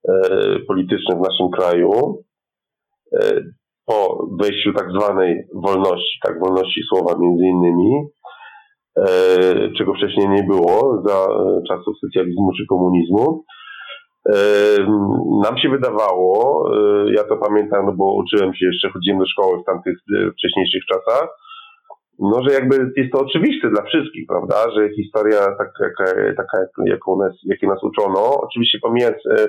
[0.10, 2.24] e, politycznych w naszym kraju,
[3.22, 3.42] e,
[3.88, 7.92] po wejściu tak zwanej wolności, tak, wolności słowa między innymi,
[8.98, 9.06] e,
[9.78, 11.28] czego wcześniej nie było za
[11.68, 13.44] czasów socjalizmu czy komunizmu,
[15.44, 16.64] nam się wydawało,
[17.16, 19.98] ja to pamiętam, no bo uczyłem się jeszcze, chodziłem do szkoły w tamtych
[20.38, 21.28] wcześniejszych czasach,
[22.20, 25.90] no, że jakby jest to oczywiste dla wszystkich, prawda, że historia taka,
[26.38, 29.48] taka jaką nas, jakiej nas uczono, oczywiście pomijając e,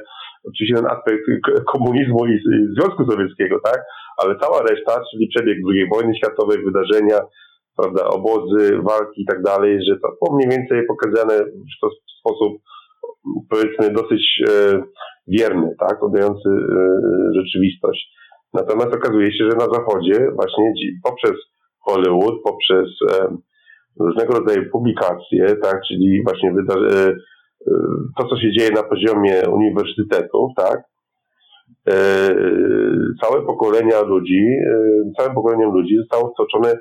[0.49, 1.25] oczywiście ten aspekt
[1.73, 2.39] komunizmu i,
[2.79, 3.81] Związku Sowieckiego, tak,
[4.17, 7.19] ale cała reszta, czyli przebieg II wojny światowej, wydarzenia,
[7.77, 12.53] prawda, obozy, walki i tak dalej, że to było mniej więcej pokazane w, sposób
[13.51, 14.83] powiedzmy dosyć e,
[15.29, 16.91] wierny, tak, oddający e,
[17.35, 18.19] rzeczywistość.
[18.55, 20.73] Natomiast okazuje się, że na Zachodzie właśnie
[21.05, 21.33] poprzez
[21.81, 23.37] Hollywood poprzez e,
[24.01, 27.13] różnego rodzaju publikacje, tak, czyli właśnie e,
[28.19, 30.83] to, co się dzieje na poziomie uniwersytetów, tak,
[31.89, 31.95] e,
[33.23, 34.45] całe pokolenia ludzi,
[35.19, 36.75] całym pokoleniem ludzi zostało wtoczone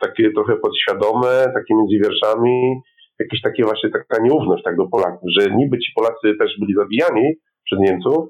[0.00, 2.80] takie trochę podświadome, takie między wierszami,
[3.18, 7.34] jakieś takie właśnie taka nieufność tak do Polaków, że niby ci Polacy też byli zabijani
[7.64, 8.28] przez Niemców,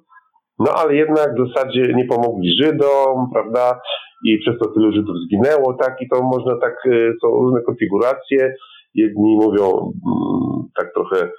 [0.58, 3.80] no ale jednak w zasadzie nie pomogli Żydom, prawda?
[4.26, 6.02] I przez to tylu Żydów zginęło, tak?
[6.02, 6.74] I to można tak,
[7.22, 8.54] są różne konfiguracje.
[8.94, 11.30] Jedni mówią mm, tak trochę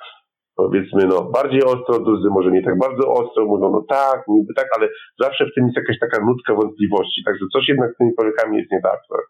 [0.56, 4.68] powiedzmy, no bardziej ostro, drudzy może nie tak bardzo ostro, mówią, no tak, niby tak,
[4.78, 4.90] ale
[5.20, 8.72] zawsze w tym jest jakaś taka nutka wątpliwości, także coś jednak z tymi Polakami jest
[8.72, 9.00] nie tak.
[9.10, 9.26] tak?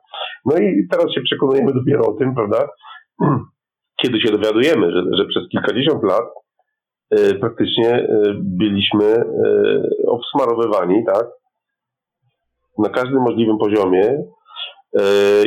[0.45, 2.67] No i teraz się przekonujemy dopiero o tym, prawda,
[4.01, 6.25] kiedy się dowiadujemy, że, że przez kilkadziesiąt lat
[7.11, 8.07] E, praktycznie e,
[8.38, 9.25] byliśmy e,
[10.07, 11.25] obsmarowywani, tak?
[12.77, 14.17] Na każdym możliwym poziomie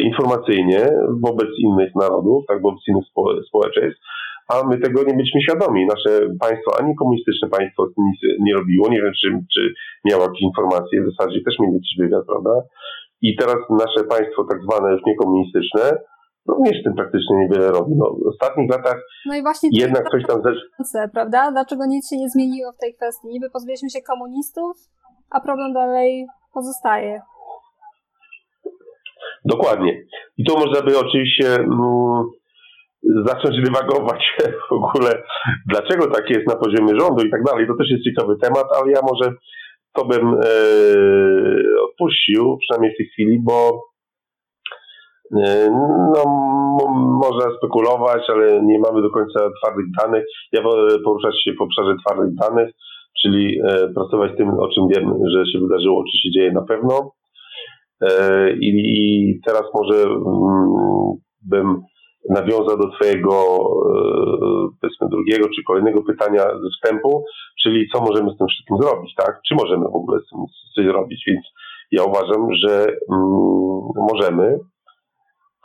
[0.00, 0.90] informacyjnie
[1.22, 3.04] wobec innych narodów, tak, wobec innych
[3.48, 4.00] społeczeństw,
[4.48, 5.86] a my tego nie byliśmy świadomi.
[5.86, 8.88] Nasze państwo, ani komunistyczne państwo nic nie robiło.
[8.88, 12.54] Nie wiem, czy, czy miało jakieś informacje, w zasadzie też mieli jakiś wywiad, prawda?
[13.22, 15.98] I teraz nasze państwo tak zwane już niekomunistyczne
[16.48, 17.92] również tym praktycznie niewiele robi.
[17.96, 20.42] No, w ostatnich latach no i właśnie jednak coś tam
[21.12, 21.50] prawda?
[21.50, 23.28] Dlaczego nic się nie zmieniło w tej kwestii?
[23.28, 24.76] Niby pozbyliśmy się komunistów,
[25.30, 27.20] a problem dalej pozostaje.
[29.44, 30.02] Dokładnie.
[30.36, 32.24] I tu można by oczywiście mm,
[33.02, 34.22] zacząć dywagować
[34.70, 35.22] w ogóle,
[35.66, 37.66] dlaczego tak jest na poziomie rządu i tak dalej.
[37.66, 39.32] To też jest ciekawy temat, ale ja może
[39.92, 40.48] to bym e,
[41.84, 43.82] odpuścił, przynajmniej w tej chwili, bo
[45.44, 45.70] e,
[46.14, 46.24] no,
[47.24, 50.24] można spekulować, ale nie mamy do końca twardych danych.
[50.52, 52.74] Ja wolę poruszać się w obszarze twardych danych,
[53.22, 57.12] czyli e, pracować tym, o czym wiem, że się wydarzyło, czy się dzieje na pewno.
[58.02, 60.68] E, I, i teraz może mm,
[61.46, 61.82] bym
[62.28, 64.00] nawiązał do Twojego, e,
[64.80, 67.24] powiedzmy, drugiego czy kolejnego pytania ze wstępu,
[67.62, 69.40] czyli co możemy z tym wszystkim zrobić, tak?
[69.48, 70.38] Czy możemy w ogóle z tym
[70.74, 71.24] coś zrobić?
[71.26, 71.44] Więc
[71.92, 73.78] ja uważam, że mm,
[74.12, 74.58] możemy.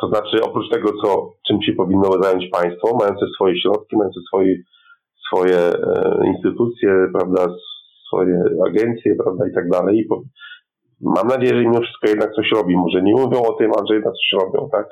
[0.02, 4.56] To znaczy, oprócz tego, co, czym się powinno zająć państwo, mające swoje środki, mające swoje,
[5.28, 7.48] swoje e, instytucje, prawda,
[8.08, 10.08] swoje agencje, prawda, i tak dalej.
[11.02, 12.76] Mam nadzieję, że mimo wszystko jednak coś robi.
[12.78, 14.88] Może nie mówią o tym, ale że jednak coś robią, tak?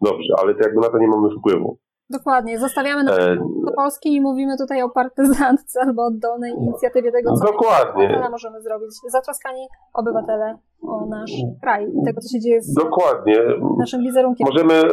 [0.00, 1.78] Dobrze, ale to jakby na to nie mamy wpływu.
[2.10, 3.36] Dokładnie, zostawiamy na e...
[3.76, 8.28] Polski i mówimy tutaj o partyzantce albo oddolnej inicjatywie tego, co Dokładnie.
[8.30, 8.90] możemy zrobić.
[9.08, 13.36] Zatroskani obywatele o nasz kraj i tego, co się dzieje z Dokładnie.
[13.78, 14.46] naszym wizerunkiem.
[14.52, 14.88] Możemy e,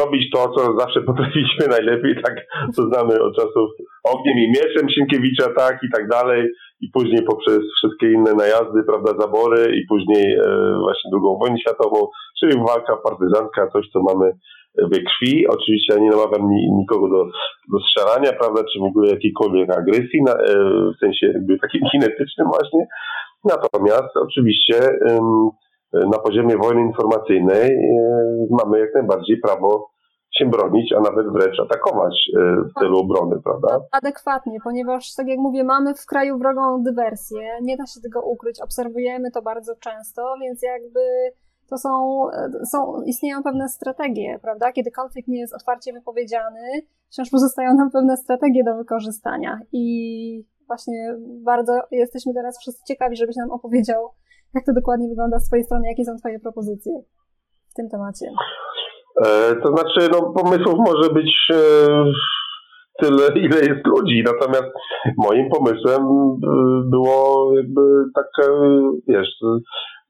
[0.00, 2.34] robić to, co zawsze potrafiliśmy najlepiej, tak,
[2.74, 3.68] co znamy od czasów
[4.04, 6.48] ogniem i mieczem Sienkiewicza, tak, i tak dalej,
[6.80, 12.08] i później poprzez wszystkie inne najazdy, prawda, zabory, i później e, właśnie drugą wojnę światową,
[12.40, 14.32] czyli walka partyzantka, coś, co mamy
[14.78, 15.46] we krwi.
[15.48, 17.24] Oczywiście ja nie namawiam nikogo do,
[17.72, 20.54] do strzelania, prawda, czy w ogóle jakiejkolwiek agresji, na, e,
[20.96, 22.86] w sensie jakby takim kinetycznym właśnie.
[23.44, 24.78] Natomiast oczywiście
[25.92, 29.88] na poziomie wojny informacyjnej e, mamy jak najbardziej prawo
[30.38, 33.80] się bronić, a nawet wręcz atakować e, w celu obrony, prawda?
[33.92, 38.60] Adekwatnie, ponieważ, tak jak mówię, mamy w kraju wrogą dywersję, nie da się tego ukryć,
[38.60, 41.00] obserwujemy to bardzo często, więc jakby
[41.70, 42.22] to są,
[42.72, 44.72] są, istnieją pewne strategie, prawda?
[44.72, 51.16] Kiedy konflikt nie jest otwarcie wypowiedziany, wciąż pozostają nam pewne strategie do wykorzystania i właśnie
[51.44, 54.10] bardzo jesteśmy teraz wszyscy ciekawi, żebyś nam opowiedział,
[54.54, 56.92] jak to dokładnie wygląda z Twojej strony, jakie są Twoje propozycje
[57.68, 58.26] w tym temacie.
[59.24, 61.56] E, to znaczy, no, pomysłów może być e,
[63.02, 64.72] tyle, ile jest ludzi, natomiast
[65.16, 66.36] moim pomysłem e,
[66.90, 67.80] było jakby
[68.14, 68.52] takie,
[69.08, 69.28] wiesz,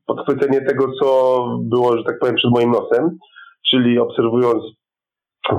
[0.07, 3.19] podchwycenie tego, co było, że tak powiem, przed moim nosem,
[3.71, 4.62] czyli obserwując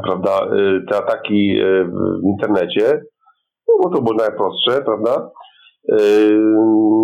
[0.04, 0.48] prawda,
[0.90, 3.02] te ataki w internecie,
[3.68, 5.30] no to było najprostsze, prawda?
[5.92, 6.38] Y,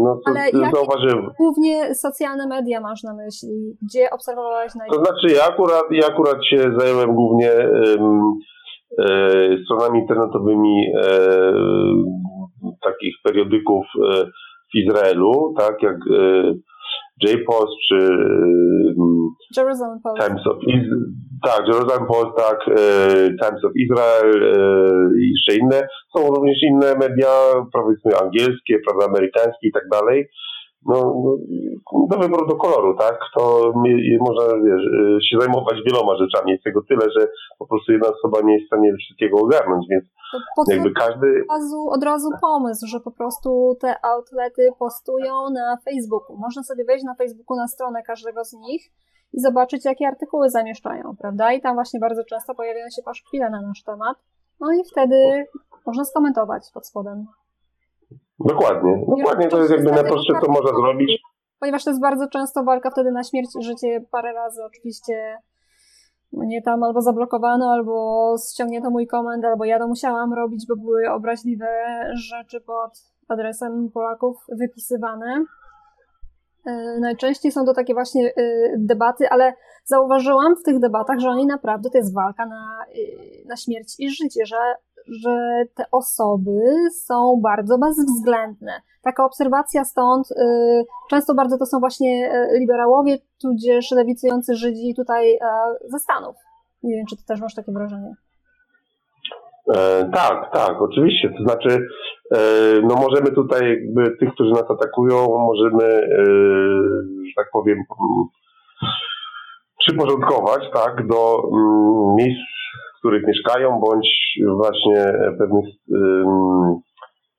[0.04, 1.30] no to Ale zauważyłem.
[1.38, 5.04] Głównie socjalne media masz na myśli, gdzie obserwowałeś najpierw?
[5.04, 7.52] To znaczy ja akurat, ja akurat się zająłem głównie
[8.00, 8.34] um,
[9.66, 10.86] stronami internetowymi
[12.84, 13.86] takich periodyków
[14.74, 15.98] w Izraelu, tak jak
[17.24, 20.22] J-Post czy mm, Jerusalem Post.
[20.22, 21.06] Times of Israel,
[21.44, 22.78] tak, Jerusalem Post, tak, e,
[23.42, 24.58] Times of Israel e,
[25.20, 25.88] i jeszcze inne.
[26.18, 27.30] Są również inne media,
[27.74, 30.30] powiedzmy angielskie, prawda, amerykańskie i tak dalej.
[30.86, 31.38] No, no,
[32.10, 33.20] do wyboru do koloru, tak?
[33.38, 33.72] To
[34.20, 34.86] można wiesz,
[35.18, 36.52] e, się zajmować wieloma rzeczami.
[36.52, 37.28] Jest tego tyle, że
[37.60, 40.06] po prostu jedna osoba nie jest w stanie wszystkiego ogarnąć, więc
[40.68, 41.28] jakby każdy...
[41.50, 46.38] Od razu, od razu pomysł, że po prostu te outlety postują na Facebooku.
[46.38, 48.82] Można sobie wejść na Facebooku na stronę każdego z nich
[49.34, 51.54] i zobaczyć, jakie artykuły zamieszczają, prawda?
[51.54, 54.18] I tam właśnie bardzo często pojawiają się paszkwile na nasz temat.
[54.60, 55.46] No i wtedy
[55.86, 57.26] można skomentować pod spodem.
[58.40, 61.22] Dokładnie, dokładnie to jest jakby najprostsze, co można zrobić.
[61.60, 65.38] Ponieważ to jest bardzo często walka wtedy na śmierć i życie parę razy oczywiście
[66.34, 71.12] mnie tam albo zablokowano, albo ściągnięto mój komend, albo ja to musiałam robić, bo były
[71.12, 71.68] obraźliwe
[72.14, 72.92] rzeczy pod
[73.28, 75.46] adresem Polaków wypisywane.
[76.66, 78.34] E, najczęściej są to takie właśnie e,
[78.78, 79.54] debaty, ale
[79.86, 84.10] zauważyłam w tych debatach, że oni naprawdę to jest walka na, e, na śmierć i
[84.10, 84.58] życie, że,
[85.08, 86.60] że te osoby
[87.02, 88.72] są bardzo bezwzględne.
[89.02, 90.28] Taka obserwacja stąd,
[91.10, 95.40] często bardzo to są właśnie liberałowie, tudzież lewicujący Żydzi tutaj
[95.86, 96.36] ze Stanów.
[96.84, 98.16] Nie wiem, czy ty też masz takie wrażenie.
[99.68, 101.30] E, tak, tak, oczywiście.
[101.38, 101.88] To znaczy,
[102.36, 102.40] e,
[102.82, 106.26] no możemy tutaj jakby tych, którzy nas atakują, możemy, e,
[107.28, 107.78] że tak powiem,
[109.80, 112.42] przyporządkować, tak, do mm, miejsc,
[113.04, 115.66] których mieszkają, bądź właśnie pewnych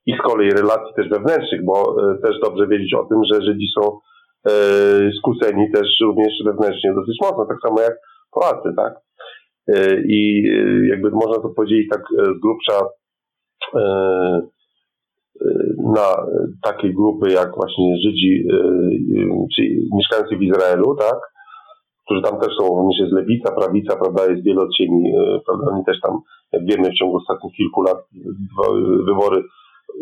[0.05, 3.67] i z kolei relacji też wewnętrznych, bo e, też dobrze wiedzieć o tym, że Żydzi
[3.79, 3.99] są
[4.47, 4.51] e,
[5.19, 7.93] skłóceni też również wewnętrznie dosyć mocno, tak samo jak
[8.31, 8.93] Polacy, tak.
[9.67, 12.79] E, i e, jakby można to powiedzieć tak e, z grubsza
[15.93, 16.25] na
[16.63, 18.47] takie grupy jak właśnie Żydzi,
[19.55, 19.61] czy
[19.95, 21.17] mieszkający w Izraelu, tak,
[22.05, 25.13] którzy tam też są, również jest lewica, prawica, prawda, jest wiele odcieni,
[25.45, 26.19] prawda, oni też tam,
[26.51, 27.97] jak wiemy, w ciągu ostatnich kilku lat
[29.07, 29.43] wybory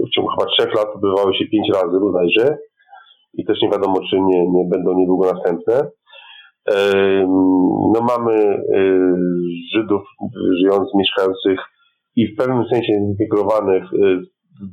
[0.07, 2.57] w ciągu chyba trzech lat odbywały się pięć razy bodajże
[3.33, 5.89] i też nie wiadomo, czy nie, nie będą niedługo następne.
[7.93, 8.63] No mamy
[9.73, 10.01] Żydów
[10.61, 11.59] żyjących, mieszkających
[12.15, 13.83] i w pewnym sensie zintegrowanych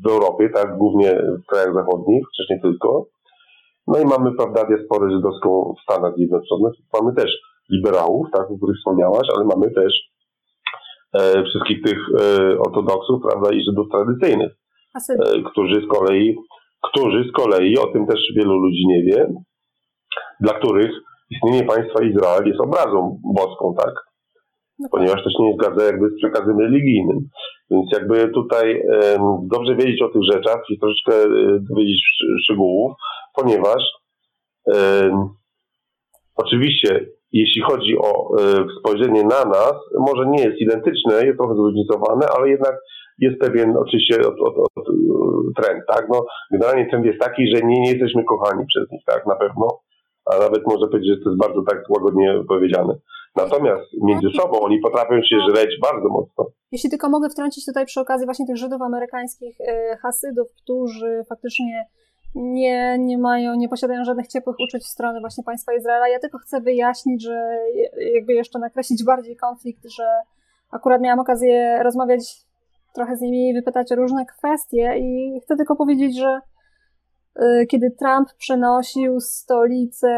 [0.04, 3.06] w Europie, tak, głównie w krajach zachodnich, nie tylko.
[3.90, 6.72] No i mamy, prawda, diasporę żydowską w Stanach Zjednoczonych.
[7.00, 7.30] Mamy też
[7.70, 9.92] liberałów, tak, o których wspomniałaś, ale mamy też
[11.14, 14.52] e, wszystkich tych e, ortodoksów, prawda, i Żydów tradycyjnych,
[15.10, 16.36] e, którzy z kolei,
[16.82, 19.26] którzy z kolei, o tym też wielu ludzi nie wie,
[20.40, 20.90] dla których
[21.30, 23.94] istnienie państwa Izrael jest obrazą boską, tak?
[24.78, 24.90] No tak.
[24.90, 27.18] Ponieważ to się nie zgadza jakby z przekazem religijnym.
[27.70, 28.82] Więc jakby tutaj
[29.42, 31.28] dobrze wiedzieć o tych rzeczach i troszeczkę e,
[31.70, 32.00] dowiedzieć
[32.44, 32.92] szczegółów,
[33.36, 33.82] ponieważ
[36.36, 42.26] oczywiście jeśli chodzi o e, spojrzenie na nas, może nie jest identyczne, jest trochę zróżnicowane,
[42.36, 42.74] ale jednak
[43.18, 44.86] jest pewien oczywiście od, od, od,
[45.56, 46.06] trend, tak?
[46.12, 49.26] No, generalnie trend jest taki, że nie, nie jesteśmy kochani przez nich, tak?
[49.26, 49.80] Na pewno,
[50.24, 52.94] a nawet można powiedzieć, że to jest bardzo tak łagodnie powiedziane.
[53.36, 56.46] Natomiast między sobą oni potrafią się żreć bardzo mocno.
[56.72, 61.84] Jeśli tylko mogę wtrącić tutaj przy okazji właśnie tych Żydów amerykańskich, e, Hasydów, którzy faktycznie
[62.34, 66.08] nie, nie mają, nie posiadają żadnych ciepłych uczuć w stronę właśnie państwa Izraela.
[66.08, 67.56] Ja tylko chcę wyjaśnić, że
[68.14, 70.04] jakby jeszcze nakreślić bardziej konflikt, że
[70.70, 72.50] akurat miałam okazję rozmawiać
[72.94, 76.40] trochę z nimi i wypytać o różne kwestie i chcę tylko powiedzieć, że
[77.42, 80.08] y, kiedy Trump przenosił stolicę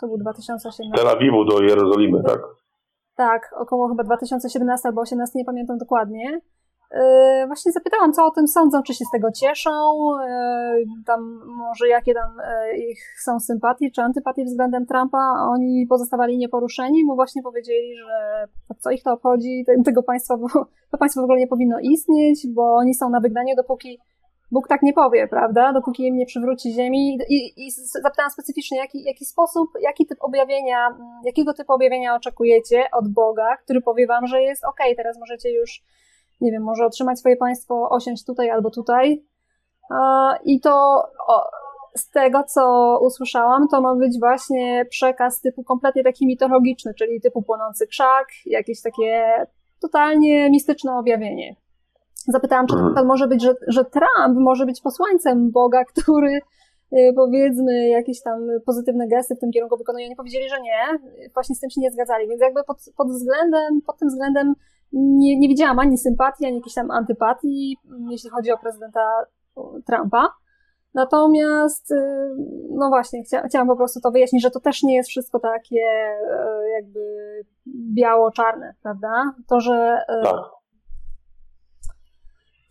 [0.00, 0.84] to był 2018.
[0.96, 2.40] Tel Awiwu do Jerozolimy, tak?
[3.16, 6.40] Tak, około chyba 2017 albo 2018, nie pamiętam dokładnie.
[6.92, 9.70] Yy, właśnie zapytałam, co o tym sądzą, czy się z tego cieszą,
[10.20, 12.36] yy, tam może jakie tam
[12.72, 15.46] yy, ich są sympatie czy antypatie względem Trumpa.
[15.50, 20.46] Oni pozostawali nieporuszeni, mu właśnie powiedzieli, że co ich to obchodzi, tego państwa, bo
[20.90, 23.98] to państwo w ogóle nie powinno istnieć, bo oni są na wygnaniu, dopóki
[24.50, 25.72] Bóg tak nie powie, prawda?
[25.72, 27.18] Dopóki im nie przywróci ziemi.
[27.28, 27.70] I, i
[28.02, 30.88] zapytałam specyficznie, jaki, jaki sposób, jaki typ objawienia,
[31.24, 35.82] jakiego typu objawienia oczekujecie od Boga, który powie wam, że jest ok, teraz możecie już,
[36.40, 39.24] nie wiem, może otrzymać swoje państwo, osiąść tutaj albo tutaj.
[40.44, 41.44] I to o,
[41.96, 47.42] z tego, co usłyszałam, to ma być właśnie przekaz typu kompletnie taki mitologiczny, czyli typu
[47.42, 49.24] płonący krzak, jakieś takie
[49.80, 51.56] totalnie mistyczne objawienie.
[52.28, 53.06] Zapytałam, czy to mhm.
[53.06, 56.40] może być, że, że Trump może być posłańcem Boga, który
[56.92, 60.06] y, powiedzmy jakieś tam pozytywne gesty w tym kierunku wykonuje.
[60.06, 60.98] Oni powiedzieli, że nie,
[61.34, 64.54] właśnie z tym się nie zgadzali, więc jakby pod, pod względem, pod tym względem
[64.92, 67.76] nie, nie widziałam ani sympatii, ani jakiejś tam antypatii,
[68.10, 69.00] jeśli chodzi o prezydenta
[69.86, 70.28] Trumpa.
[70.94, 71.96] Natomiast, y,
[72.70, 75.80] no właśnie, chcia, chciałam po prostu to wyjaśnić, że to też nie jest wszystko takie
[75.80, 77.00] y, jakby
[77.94, 79.34] biało-czarne, prawda?
[79.48, 80.36] To, że tak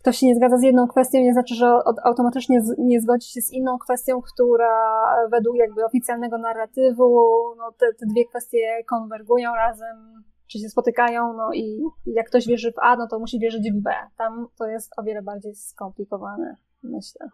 [0.06, 1.66] ktoś się nie zgadza z jedną kwestią, nie znaczy, że
[2.04, 8.06] automatycznie nie zgodzi się z inną kwestią, która według jakby oficjalnego narratywu, no te, te
[8.06, 13.06] dwie kwestie konwergują razem, czy się spotykają, no i jak ktoś wierzy w A, no
[13.10, 13.90] to musi wierzyć w B.
[14.18, 17.28] Tam to jest o wiele bardziej skomplikowane, myślę.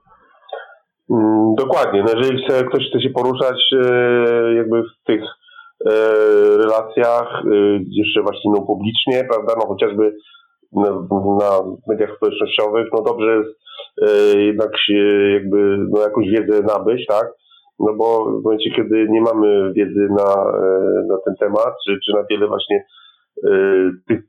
[1.10, 2.02] Mm, dokładnie.
[2.02, 5.22] No jeżeli chce, ktoś chce się poruszać e, jakby w tych
[5.86, 5.92] e,
[6.56, 7.54] relacjach, e,
[7.88, 10.16] jeszcze właśnie no, publicznie, prawda, no chociażby
[10.72, 10.90] na,
[11.40, 11.50] na
[11.86, 13.62] mediach społecznościowych, no dobrze jest
[14.36, 14.94] jednak się
[15.32, 17.26] jakby no, jakąś wiedzę nabyć, tak?
[17.78, 22.12] No bo w momencie, kiedy nie mamy wiedzy na, e, na ten temat, czy, czy
[22.16, 22.84] na wiele właśnie
[23.44, 23.50] e,
[24.08, 24.20] tych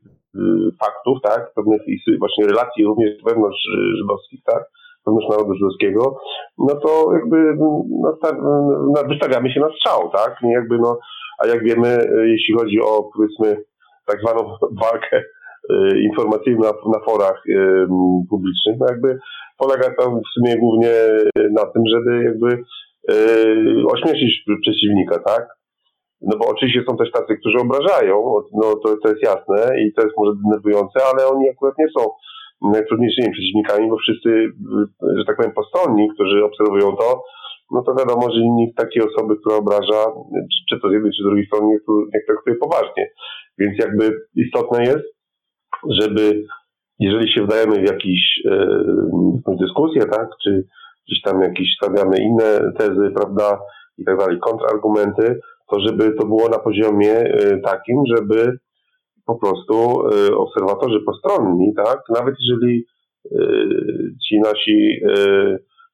[0.80, 1.52] faktów, tak?
[1.54, 1.80] Pewnych
[2.18, 3.68] właśnie relacji również wewnątrz
[3.98, 4.64] żydowskich, tak?
[5.06, 6.16] wewnątrz narodu żydowskiego,
[6.58, 8.16] no to jakby no,
[8.94, 10.42] no, wystawiamy się na strzał, tak?
[10.42, 10.98] Nie jakby no,
[11.38, 13.64] a jak wiemy, jeśli chodzi o powiedzmy
[14.06, 15.22] tak zwaną walkę
[16.02, 17.42] informacyjnych na, na forach
[18.30, 19.18] publicznych, no jakby
[19.58, 20.92] polega to w sumie głównie
[21.50, 22.64] na tym, żeby jakby
[23.10, 25.48] y, ośmieszyć przeciwnika, tak?
[26.20, 28.14] No bo oczywiście są też tacy, którzy obrażają,
[28.52, 32.08] no to, to jest jasne i to jest może denerwujące, ale oni akurat nie są
[32.72, 34.30] najtrudniejszymi przeciwnikami, bo wszyscy,
[35.18, 37.22] że tak powiem, postronni, którzy obserwują to,
[37.70, 40.00] no to wiadomo, że nikt takiej osoby, która obraża,
[40.68, 41.66] czy to z jednej, czy z drugiej strony,
[42.14, 43.10] nie traktuje poważnie.
[43.58, 44.04] Więc jakby
[44.36, 45.06] istotne jest,
[45.90, 46.44] żeby
[46.98, 48.66] jeżeli się wdajemy w jakiś, e,
[49.60, 50.66] dyskusję, tak, czy
[51.06, 53.60] gdzieś tam jakieś stawiamy inne tezy, prawda,
[53.98, 55.40] i tak dalej, kontrargumenty,
[55.70, 58.58] to żeby to było na poziomie e, takim, żeby
[59.26, 59.74] po prostu
[60.08, 62.86] e, obserwatorzy postronni, tak, nawet jeżeli
[63.24, 63.38] e,
[64.28, 65.00] ci nasi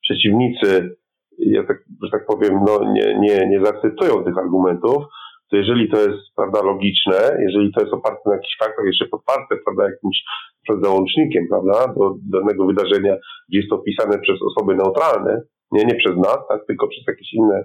[0.03, 0.97] przeciwnicy
[1.41, 5.05] ja tak, że tak powiem, no, nie, nie, nie zaakceptują tych argumentów,
[5.51, 9.57] to jeżeli to jest prawda, logiczne, jeżeli to jest oparte na jakichś faktach, jeszcze podparte
[9.65, 10.23] prawda, jakimś
[10.63, 13.15] przed załącznikiem prawda, do danego wydarzenia,
[13.49, 15.43] gdzie jest to opisane przez osoby neutralne,
[15.73, 17.65] nie, nie przez nas, tak, tylko przez jakieś inne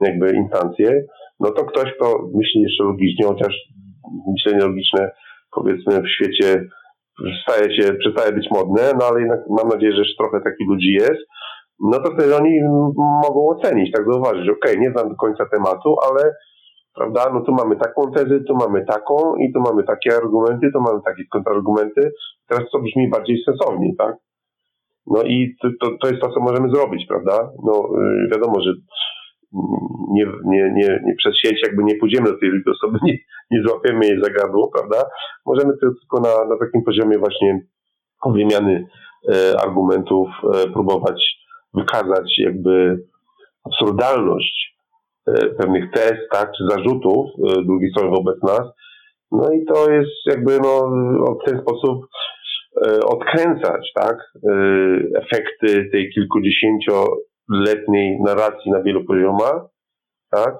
[0.00, 1.04] jakby instancje,
[1.40, 3.54] no to ktoś, kto myśli jeszcze logicznie, chociaż
[4.32, 5.10] myślenie logiczne
[5.54, 6.64] powiedzmy w świecie
[7.42, 10.92] staje się, przestaje być modne, no ale jednak mam nadzieję, że jeszcze trochę takich ludzi
[10.92, 11.22] jest,
[11.80, 12.60] no to wtedy oni
[13.28, 16.34] mogą ocenić, tak zauważyć, ok, nie znam do końca tematu, ale
[16.94, 20.80] prawda, no tu mamy taką tezę, tu mamy taką i tu mamy takie argumenty, tu
[20.80, 22.12] mamy takie kontrargumenty,
[22.48, 24.16] teraz to brzmi bardziej sensownie, tak?
[25.06, 27.50] No i to, to, to jest to, co możemy zrobić, prawda?
[27.64, 28.72] No yy, wiadomo, że
[30.12, 33.18] nie, nie, nie, nie przez sieć jakby nie pójdziemy do tej osoby, nie,
[33.50, 35.04] nie złapiemy jej za gardło, prawda?
[35.46, 37.60] Możemy tylko na, na takim poziomie właśnie
[38.26, 38.86] wymiany
[39.32, 42.98] e, argumentów e, próbować wykazać jakby
[43.64, 44.73] absurdalność
[45.58, 48.62] pewnych tez, tak, czy zarzutów e, drugiej strony wobec nas.
[49.32, 50.88] No i to jest jakby no,
[51.42, 52.06] w ten sposób
[52.86, 54.54] e, odkręcać, tak, e,
[55.18, 57.06] efekty tej kilkudziesięcio
[57.50, 59.62] letniej narracji na wielu poziomach,
[60.30, 60.54] tak?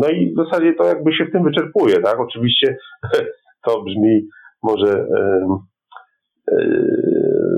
[0.00, 2.20] No i w zasadzie to jakby się w tym wyczerpuje, tak?
[2.20, 2.76] Oczywiście
[3.66, 4.28] to brzmi
[4.62, 5.06] może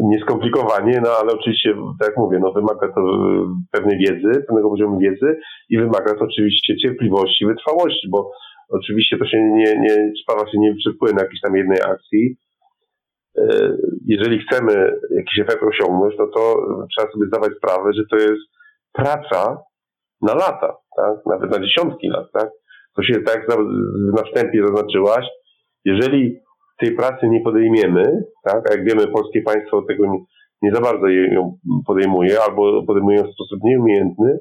[0.09, 3.01] nieskomplikowanie, no ale oczywiście, tak jak mówię, no wymaga to
[3.71, 8.31] pewnej wiedzy, pewnego poziomu wiedzy i wymaga to oczywiście cierpliwości, wytrwałości, bo
[8.69, 12.37] oczywiście to się nie, nie sprawa się nie wyczerpuje na jakiejś tam jednej akcji,
[13.39, 13.77] E,
[14.07, 16.57] jeżeli chcemy jakiś efekt osiągnąć, no to
[16.91, 18.43] trzeba sobie zdawać sprawę, że to jest
[18.93, 19.63] praca
[20.23, 21.27] na lata, tak?
[21.27, 22.27] nawet na dziesiątki lat.
[22.33, 22.51] Tak?
[22.97, 23.49] To się, tak
[24.17, 25.27] na wstępie zaznaczyłaś,
[25.85, 26.39] jeżeli
[26.81, 30.19] tej pracy nie podejmiemy, tak, a jak wiemy, polskie państwo tego nie,
[30.63, 34.39] nie za bardzo ją podejmuje, albo podejmuje w sposób nieumiejętny,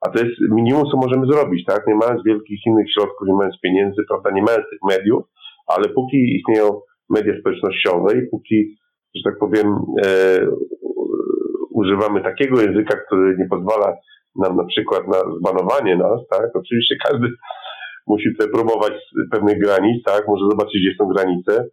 [0.00, 3.60] a to jest minimum, co możemy zrobić, tak, nie mając wielkich innych środków, nie mając
[3.60, 5.22] pieniędzy, prawda, nie mając tych mediów,
[5.66, 6.80] ale póki istnieją
[7.10, 8.76] media społecznościowe i póki,
[9.14, 9.66] że tak powiem,
[10.04, 10.10] e,
[11.70, 13.96] używamy takiego języka, który nie pozwala
[14.36, 16.56] nam na przykład na zbanowanie nas, tak?
[16.56, 17.28] Oczywiście każdy
[18.08, 18.92] musi tutaj próbować
[19.32, 20.28] pewnych granic, tak?
[20.28, 21.68] Może zobaczyć, gdzie są granice.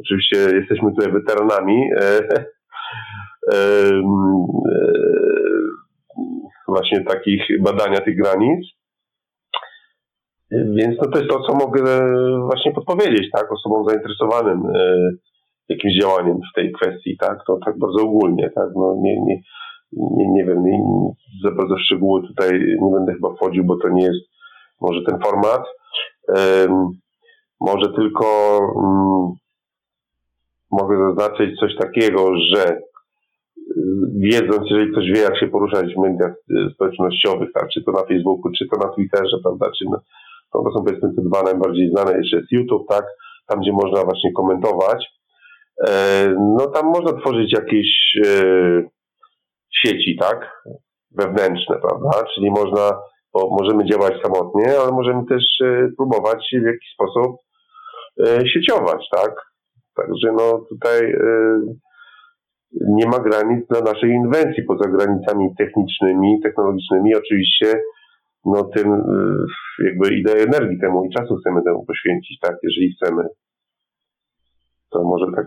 [0.00, 2.04] Oczywiście jesteśmy tutaj weteranami e,
[3.52, 3.58] e,
[4.68, 4.92] e,
[6.68, 8.66] właśnie takich badania tych granic.
[10.50, 11.82] Więc no to jest to, co mogę
[12.46, 14.62] właśnie podpowiedzieć, tak, osobom zainteresowanym
[15.68, 19.40] jakimś działaniem w tej kwestii, tak, to tak bardzo ogólnie, tak, no nie, nie,
[19.92, 20.78] nie, nie wiem, nie,
[21.44, 22.50] za bardzo w szczegóły tutaj
[22.82, 24.37] nie będę chyba wchodził, bo to nie jest
[24.80, 25.62] może ten format.
[27.60, 29.32] może tylko um,
[30.70, 32.80] mogę zaznaczyć coś takiego, że y,
[34.16, 38.02] wiedząc, jeżeli ktoś wie, jak się poruszać w mediach y, społecznościowych, tak, czy to na
[38.02, 40.00] Facebooku, czy to na Twitterze, prawda, czy na,
[40.54, 43.04] no to są powiedzmy te dwa najbardziej znane, jeszcze jest YouTube, tak,
[43.46, 45.06] tam gdzie można właśnie komentować.
[45.86, 47.88] E, no tam można tworzyć jakieś
[48.26, 48.82] e,
[49.70, 50.64] sieci, tak,
[51.10, 53.00] wewnętrzne, prawda, czyli można,
[53.32, 57.36] bo możemy działać samotnie, ale możemy też e, próbować w jakiś sposób
[58.54, 59.34] sieciować, tak.
[59.96, 61.14] Także no tutaj
[62.72, 67.14] nie ma granic dla naszej inwencji poza granicami technicznymi, technologicznymi.
[67.14, 67.80] Oczywiście
[68.44, 69.02] no tym
[69.84, 73.22] jakby i daje energii temu i czasu chcemy temu poświęcić, tak, jeżeli chcemy.
[74.90, 75.46] To może tak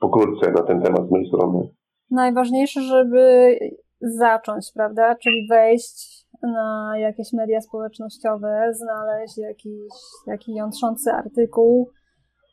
[0.00, 1.68] pokrótce na ten temat z mojej strony.
[2.10, 3.58] Najważniejsze, żeby
[4.00, 5.14] zacząć, prawda?
[5.22, 9.92] Czyli wejść na jakieś media społecznościowe, znaleźć jakiś
[10.26, 11.90] taki jątrzący artykuł,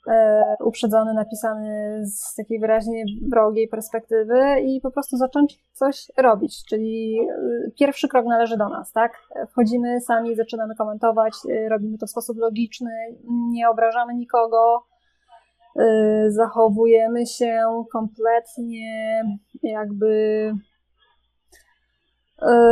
[0.08, 6.64] E, uprzedzony, napisany z takiej wyraźnie wrogiej perspektywy i po prostu zacząć coś robić.
[6.70, 9.12] Czyli e, pierwszy krok należy do nas, tak?
[9.52, 12.92] Wchodzimy sami, zaczynamy komentować, e, robimy to w sposób logiczny,
[13.52, 14.84] nie obrażamy nikogo,
[16.28, 19.24] zachowujemy się kompletnie
[19.64, 20.52] jakby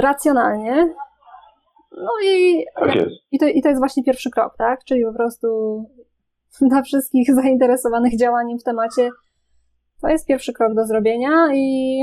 [0.02, 0.94] racjonalnie.
[1.98, 2.96] No i, tak
[3.32, 4.84] i, to, i to jest właśnie pierwszy krok, tak?
[4.84, 5.48] Czyli po prostu
[6.70, 9.10] dla wszystkich zainteresowanych działaniem w temacie,
[10.02, 11.98] to jest pierwszy krok do zrobienia i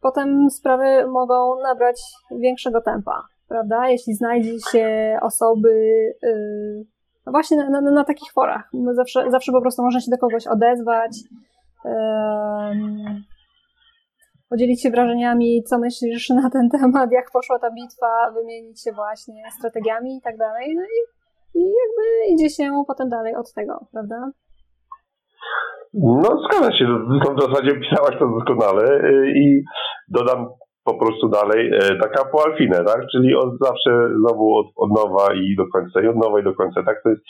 [0.00, 2.00] potem sprawy mogą nabrać
[2.30, 3.88] większego tempa, prawda?
[3.88, 5.70] Jeśli znajdzie się osoby
[6.22, 6.86] yy,
[7.26, 8.70] właśnie na, na, na, takich forach.
[8.92, 11.18] Zawsze, zawsze po prostu można się do kogoś odezwać,
[11.84, 11.90] yy,
[14.50, 19.42] podzielić się wrażeniami, co myślisz na ten temat, jak poszła ta bitwa, wymienić się właśnie
[19.58, 20.74] strategiami i tak dalej.
[20.76, 21.16] No i
[21.56, 24.30] i jakby idzie się potem dalej od tego, prawda?
[25.94, 26.84] No zgadza się,
[27.36, 29.62] w zasadzie pisałaś to doskonale y, i
[30.08, 30.46] dodam
[30.84, 33.00] po prostu dalej e, taka po alfinę, tak?
[33.12, 36.54] Czyli od zawsze znowu od, od nowa i do końca, i od nowa i do
[36.54, 37.02] końca, tak?
[37.02, 37.22] To jest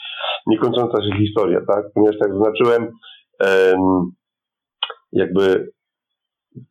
[0.47, 1.85] niekończąca się historia, tak?
[1.93, 2.91] Ponieważ tak zaznaczyłem,
[5.11, 5.71] jakby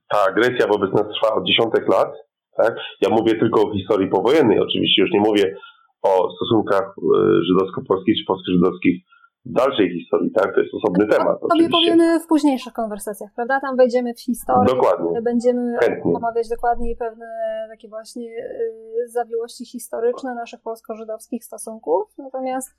[0.08, 2.12] ta agresja wobec nas trwa od dziesiątek lat,
[2.56, 2.74] tak?
[3.00, 5.56] Ja mówię tylko o historii powojennej, oczywiście już nie mówię
[6.02, 7.02] o stosunkach e,
[7.42, 9.02] żydowsko-polskich czy polsko-żydowskich
[9.46, 10.54] w dalszej historii, tak?
[10.54, 11.38] To jest osobny temat.
[11.42, 13.60] O sobie powiemy w późniejszych konwersacjach, prawda?
[13.60, 14.74] Tam wejdziemy w historię.
[14.74, 15.22] Dokładnie.
[15.22, 16.12] Będziemy Chętnie.
[16.14, 17.26] omawiać dokładniej pewne
[17.70, 22.08] takie właśnie y, zawiłości historyczne naszych polsko-żydowskich stosunków.
[22.18, 22.74] Natomiast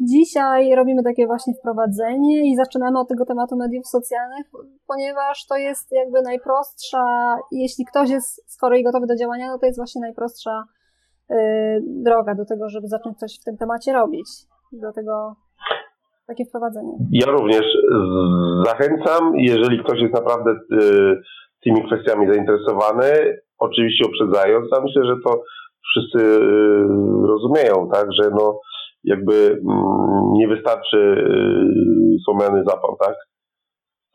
[0.00, 4.46] dzisiaj robimy takie właśnie wprowadzenie i zaczynamy od tego tematu mediów socjalnych,
[4.86, 9.66] ponieważ to jest jakby najprostsza, jeśli ktoś jest z kolei gotowy do działania, no to
[9.66, 10.64] jest właśnie najprostsza
[11.30, 11.34] y,
[11.86, 14.28] droga do tego, żeby zacząć coś w tym temacie robić.
[14.72, 15.36] Dlatego
[16.26, 16.92] takie wprowadzenie.
[17.12, 17.64] Ja również
[18.64, 20.56] zachęcam, jeżeli ktoś jest naprawdę y,
[21.64, 25.42] tymi kwestiami zainteresowany, oczywiście uprzedzając, a myślę, że to
[25.90, 28.60] wszyscy y, rozumieją, tak, że no
[29.06, 33.14] jakby mm, nie wystarczy y, słomiany zapał, tak?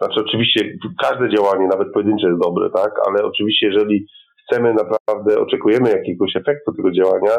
[0.01, 2.91] Znaczy oczywiście każde działanie, nawet pojedyncze jest dobre, tak?
[3.07, 4.05] Ale oczywiście jeżeli
[4.43, 7.35] chcemy naprawdę, oczekujemy jakiegoś efektu tego działania,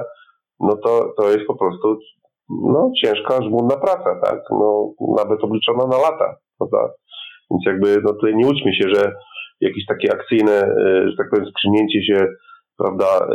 [0.60, 1.98] no to, to jest po prostu
[2.48, 4.40] no, ciężka, żmudna praca, tak?
[4.50, 6.92] No, nawet obliczona na lata, prawda?
[7.50, 9.12] Więc jakby, no tutaj nie łudźmy się, że
[9.60, 12.26] jakieś takie akcyjne, e, że tak powiem, skrzynięcie się,
[12.78, 13.26] prawda,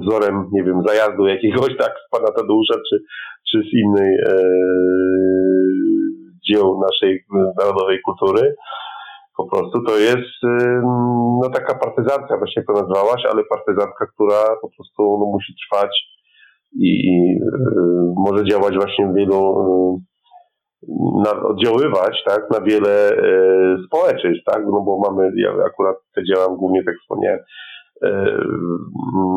[0.00, 2.96] wzorem, nie wiem, zajazdu jakiegoś, tak, z pana Tadeusza, czy,
[3.50, 4.34] czy z innej e,
[6.48, 7.24] dzieł naszej
[7.58, 8.54] narodowej kultury,
[9.36, 10.42] po prostu to jest
[11.42, 15.90] no taka partyzantka, właśnie to nazwałaś, ale partyzantka, która po prostu no, musi trwać
[16.76, 19.98] i e, może działać właśnie w wielu, e,
[21.24, 23.22] na, oddziaływać tak, na wiele e,
[23.86, 25.96] społeczeństw, tak, no bo mamy, ja akurat
[26.34, 27.40] działam głównie, tak wspomniałem,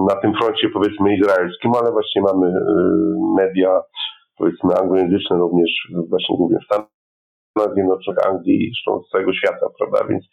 [0.10, 2.54] na tym froncie powiedzmy izraelskim, ale właśnie mamy
[3.38, 3.82] media
[4.38, 5.72] powiedzmy anglojęzyczne również
[6.10, 10.26] właśnie głównie w Stanach Zjednoczonych, Anglii, zresztą z całego świata, prawda, więc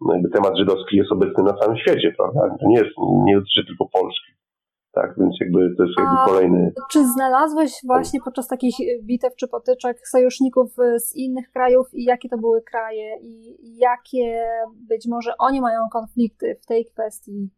[0.00, 2.90] no jakby temat żydowski jest obecny na całym świecie, prawda, to nie jest,
[3.24, 4.32] nie dotyczy tylko Polski.
[4.92, 6.72] Tak, więc jakby to jest jakby A kolejny.
[6.92, 12.38] Czy znalazłeś właśnie podczas takich bitew czy potyczek sojuszników z innych krajów i jakie to
[12.38, 14.44] były kraje i jakie
[14.88, 17.50] być może oni mają konflikty w tej kwestii?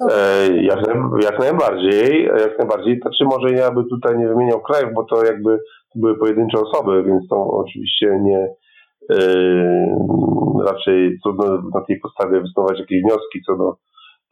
[0.00, 0.78] E, jak,
[1.22, 3.00] jak, najbardziej, jak najbardziej.
[3.00, 5.58] To czy może ja by tutaj nie wymieniał krajów, bo to jakby
[5.94, 8.48] były pojedyncze osoby, więc to oczywiście nie
[9.10, 9.18] e,
[10.66, 11.44] raczej trudno
[11.74, 13.76] na tej podstawie wysnuwać jakieś wnioski co do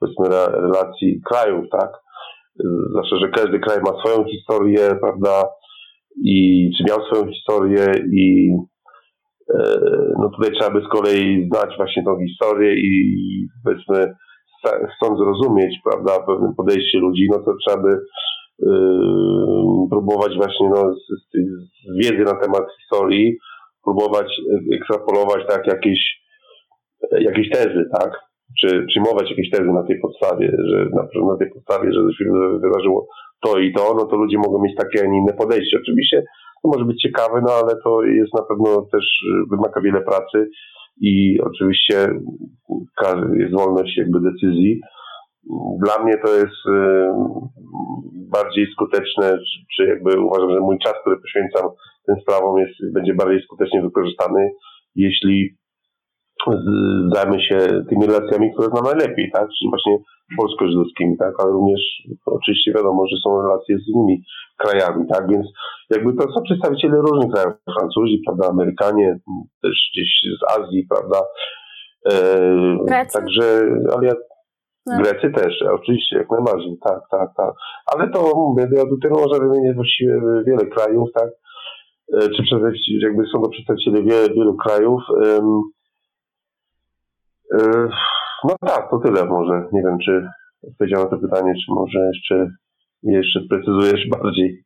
[0.01, 1.91] powiedzmy relacji krajów, tak?
[2.95, 5.45] Zawsze, że każdy kraj ma swoją historię, prawda?
[6.25, 8.51] I czy miał swoją historię i
[9.55, 9.81] e,
[10.19, 13.13] no tutaj trzeba by z kolei znać właśnie tą historię i
[13.65, 14.15] powiedzmy
[14.65, 17.99] chcąc zrozumieć, prawda, pewne podejście ludzi, no to trzeba by
[18.59, 23.37] yy, próbować właśnie no, z, z, wiedzy na temat historii,
[23.85, 24.41] próbować
[24.73, 26.01] ekstrapolować tak jakieś,
[27.21, 28.27] jakieś tezy, tak?
[28.61, 31.03] czy przyjmować jakieś tezy na tej podstawie, że na,
[31.33, 32.25] na tej podstawie, że się
[32.63, 33.09] wydarzyło
[33.45, 35.79] to i to, no to ludzie mogą mieć takie, a nie inne podejście.
[35.83, 36.23] Oczywiście
[36.63, 39.05] to może być ciekawe, no ale to jest na pewno też
[39.51, 40.49] wymaga wiele pracy
[41.01, 42.09] i oczywiście
[43.39, 44.81] jest wolność jakby decyzji.
[45.85, 47.07] Dla mnie to jest y,
[48.31, 49.39] bardziej skuteczne,
[49.77, 51.71] czy jakby uważam, że mój czas, który poświęcam
[52.07, 54.51] tym sprawom jest, będzie bardziej skutecznie wykorzystany,
[54.95, 55.57] jeśli
[57.15, 57.59] zajmę się
[57.89, 59.49] tymi relacjami, które znam najlepiej, tak?
[59.59, 59.99] Czyli właśnie
[60.39, 61.35] polsko-żydowskimi, tak?
[61.39, 61.81] Ale również
[62.27, 64.23] oczywiście wiadomo, że są relacje z innymi
[64.57, 65.29] krajami, tak?
[65.31, 65.47] Więc
[65.91, 69.19] jakby to są przedstawiciele różnych krajów, Francuzi, prawda, Amerykanie,
[69.63, 70.11] też gdzieś
[70.41, 71.21] z Azji, prawda?
[72.11, 73.45] E, także,
[73.97, 74.15] ale ja,
[74.87, 74.97] no.
[74.99, 77.55] Grecy też, oczywiście, jak najbardziej, tak, tak, tak.
[77.87, 81.31] Ale to mówię, ja tutaj można wymienić właściwie wiele krajów, tak?
[82.15, 82.43] E, czy
[83.03, 85.03] jakby są to przedstawiciele wielu, wielu krajów.
[85.25, 85.41] E,
[88.45, 89.69] no tak, to tyle może.
[89.73, 90.29] Nie wiem, czy
[90.69, 92.51] odpowiedziałem na to pytanie, czy może jeszcze,
[93.03, 94.65] jeszcze sprecyzujesz bardziej.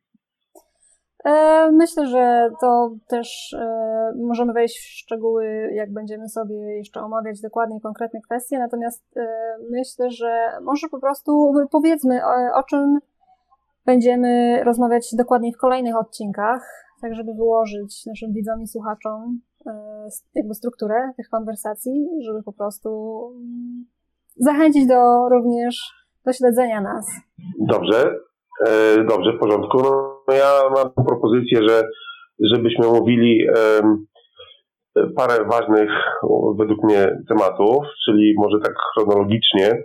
[1.25, 7.41] E, myślę, że to też e, możemy wejść w szczegóły, jak będziemy sobie jeszcze omawiać
[7.41, 9.19] dokładnie konkretne kwestie, natomiast
[9.71, 12.99] myślę, że może po prostu powiedzmy o, o czym
[13.85, 19.50] będziemy rozmawiać dokładniej w kolejnych odcinkach, tak żeby wyłożyć naszym widzom i słuchaczom E,
[20.35, 22.89] jakby strukturę tych konwersacji, żeby po prostu
[23.35, 23.85] mm,
[24.35, 25.75] zachęcić do również
[26.25, 27.05] do śledzenia nas.
[27.59, 28.15] Dobrze,
[28.67, 29.77] e, dobrze, w porządku.
[29.77, 31.83] No, ja mam propozycję, że
[32.39, 33.47] żebyśmy mówili
[35.15, 35.89] parę ważnych
[36.57, 39.83] według mnie tematów, czyli może tak chronologicznie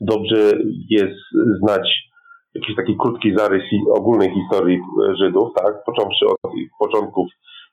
[0.00, 0.52] dobrze
[0.90, 1.20] jest
[1.62, 1.88] znać
[2.54, 4.78] jakiś taki krótki zarys ogólnej historii
[5.20, 7.26] Żydów, tak, począwszy od początków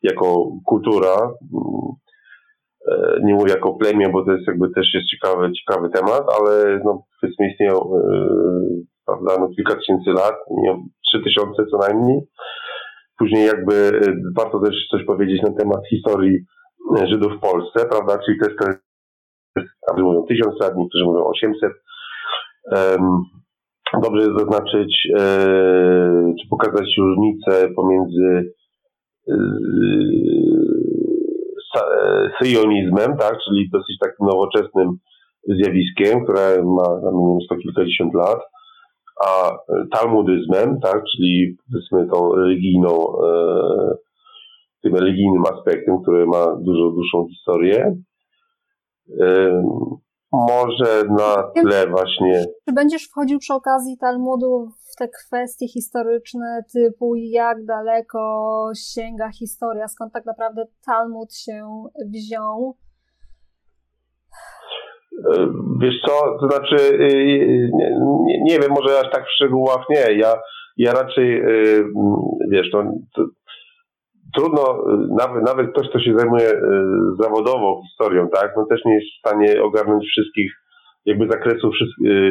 [0.03, 1.31] jako kultura,
[2.91, 6.79] e, nie mówię jako plemię, bo to jest jakby też jest ciekawy, ciekawy temat, ale
[6.85, 10.35] no, powiedzmy istnieją yy, prawda, no, kilka tysięcy lat,
[11.07, 12.21] trzy tysiące co najmniej.
[13.17, 16.39] Później jakby yy, warto też coś powiedzieć na temat historii
[17.09, 18.59] Żydów w Polsce, prawda, czyli to jest
[19.87, 21.71] tam mówią tysiąc lat, niektórzy mówią 800.
[24.03, 25.07] Dobrze jest zaznaczyć,
[26.41, 28.53] czy pokazać różnicę pomiędzy
[32.43, 34.89] syjonizmem, tak, czyli dosyć takim nowoczesnym
[35.47, 38.39] zjawiskiem, które ma nie wiem, sto kilkadziesiąt lat,
[39.27, 39.57] a
[39.97, 42.89] talmudyzmem, tak, czyli powiedzmy tą religijną,
[43.23, 43.95] e,
[44.83, 47.95] tym religijnym aspektem, który ma dużo dłuższą historię.
[49.21, 49.61] E,
[50.31, 52.45] może na tle właśnie.
[52.65, 59.87] Czy będziesz wchodził przy okazji Talmudu w te kwestie historyczne, typu jak daleko sięga historia,
[59.87, 61.83] skąd tak naprawdę Talmud się
[62.13, 62.77] wziął?
[65.33, 65.47] E,
[65.81, 67.71] wiesz co, to znaczy, y, y,
[68.25, 70.17] nie, nie wiem, może aż tak w szczegółach nie.
[70.17, 70.35] Ja,
[70.77, 71.83] ja raczej, y,
[72.51, 72.83] wiesz, to,
[73.15, 73.25] to
[74.35, 74.83] trudno,
[75.17, 76.61] nawet, nawet ktoś, kto się zajmuje
[77.19, 80.60] zawodową historią, tak, no też nie jest w stanie ogarnąć wszystkich
[81.05, 81.75] jakby zakresów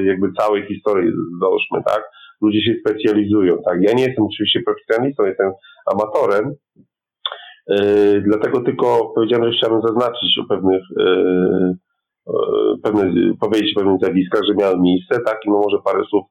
[0.04, 2.02] jakby całej historii, załóżmy, tak.
[2.40, 3.78] Ludzie się specjalizują, tak.
[3.80, 5.52] Ja nie jestem oczywiście profesjonalistą, jestem
[5.92, 6.54] amatorem,
[7.68, 10.82] yy, dlatego tylko powiedziałem, że chciałbym zaznaczyć o pewnych
[12.28, 16.24] E, pewne, powiedzieć o pewnych zjawiskach, że miały miejsce, tak, i no może parę słów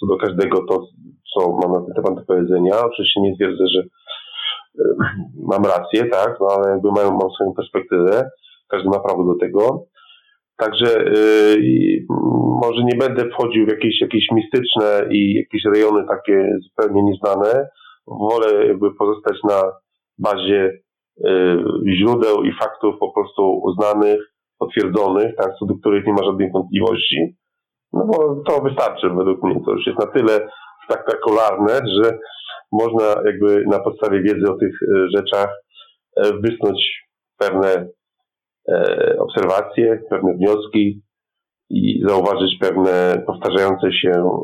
[0.00, 0.86] co do każdego to,
[1.34, 2.84] co mam na ten temat do powiedzenia.
[2.84, 3.82] Oczywiście nie twierdzę, że
[5.52, 8.30] mam rację, tak, no ale jakby mają, mam swoją perspektywę,
[8.68, 9.86] każdy ma prawo do tego.
[10.56, 12.06] Także yy,
[12.62, 17.68] może nie będę wchodził w jakieś, jakieś mistyczne i jakieś rejony takie zupełnie nieznane.
[18.06, 19.62] Wolę jakby pozostać na
[20.18, 20.78] bazie
[21.16, 21.64] yy,
[21.96, 24.20] źródeł i faktów po prostu uznanych,
[24.58, 27.36] potwierdzonych, tak, co do których nie ma żadnych wątpliwości,
[27.92, 29.60] no bo to wystarczy według mnie.
[29.64, 30.48] To już jest na tyle
[30.84, 32.18] spektakularne, że
[32.72, 35.48] można jakby na podstawie wiedzy o tych e, rzeczach
[36.16, 37.06] e, wysnuć
[37.38, 37.88] pewne
[39.18, 41.02] obserwacje, pewne wnioski
[41.70, 44.40] i zauważyć pewne powtarzające się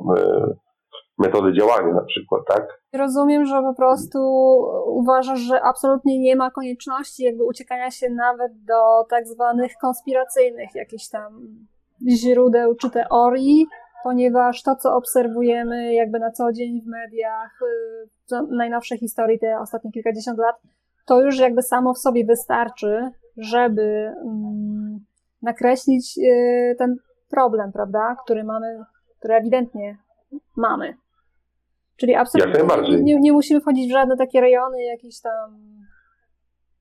[1.19, 2.83] metody działania na przykład, tak?
[2.93, 4.19] Rozumiem, że po prostu
[4.87, 11.09] uważasz, że absolutnie nie ma konieczności jakby uciekania się nawet do tak zwanych konspiracyjnych jakichś
[11.09, 11.49] tam
[12.09, 13.67] źródeł czy teorii,
[14.05, 17.59] ponieważ to, co obserwujemy jakby na co dzień w mediach,
[18.33, 20.57] y, najnowsze historii, te ostatnie kilkadziesiąt lat,
[21.07, 24.99] to już jakby samo w sobie wystarczy, żeby mm,
[25.43, 26.97] nakreślić y, ten
[27.31, 28.85] problem, prawda, który mamy,
[29.19, 29.99] który ewidentnie
[30.57, 30.97] mamy.
[31.97, 35.59] Czyli absolutnie nie, nie, musimy wchodzić w żadne takie rejony jakichś tam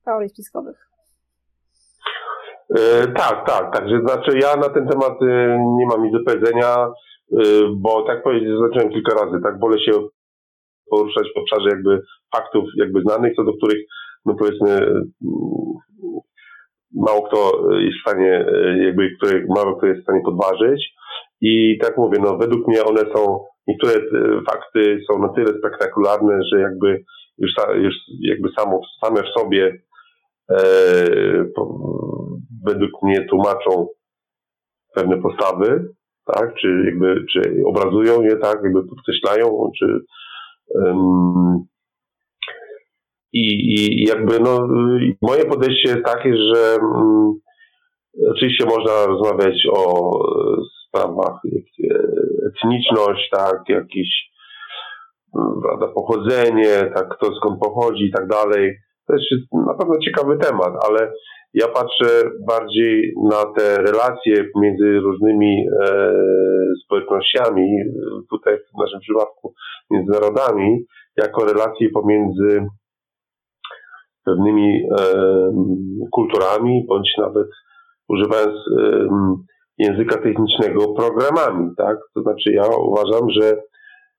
[0.04, 0.88] teorii spiskowych.
[2.70, 6.88] Yy, tak, tak, także znaczy ja na ten temat yy, nie mam nic do powiedzenia,
[7.30, 9.92] yy, bo tak powiedzieć, zacząłem kilka razy, tak, wolę się
[10.90, 12.02] poruszać w obszarze jakby
[12.36, 13.78] faktów jakby znanych, co do których,
[14.24, 14.86] no powiedzmy,
[16.94, 18.46] mało kto jest w stanie,
[18.84, 20.94] jakby, które mało kto jest w stanie podważyć.
[21.40, 26.38] I tak mówię, no według mnie one są niektóre e, fakty są na tyle spektakularne,
[26.52, 27.04] że jakby
[27.38, 29.82] już, już jakby samo, same w sobie
[30.50, 30.64] e,
[31.56, 31.78] po,
[32.64, 33.88] według mnie tłumaczą
[34.94, 35.88] pewne postawy,
[36.26, 39.86] tak, czy jakby, czy obrazują je, tak, jakby podkreślają, czy
[40.74, 41.64] um,
[43.32, 44.68] i, i jakby no,
[45.22, 47.32] moje podejście jest takie, że um,
[48.30, 50.10] oczywiście można rozmawiać o
[50.88, 51.40] sprawach
[52.46, 54.32] etniczność, tak, jakieś
[55.62, 58.76] prawda, pochodzenie, tak, kto skąd pochodzi i tak dalej.
[59.06, 61.12] To jest na pewno ciekawy temat, ale
[61.54, 66.14] ja patrzę bardziej na te relacje między różnymi e,
[66.84, 67.68] społecznościami,
[68.30, 69.54] tutaj w naszym przypadku
[69.90, 70.84] między narodami,
[71.16, 72.66] jako relacje pomiędzy
[74.24, 75.04] pewnymi e,
[76.12, 77.46] kulturami, bądź nawet
[78.08, 79.08] używając e,
[79.78, 81.96] języka technicznego programami, tak?
[82.14, 83.56] To znaczy ja uważam, że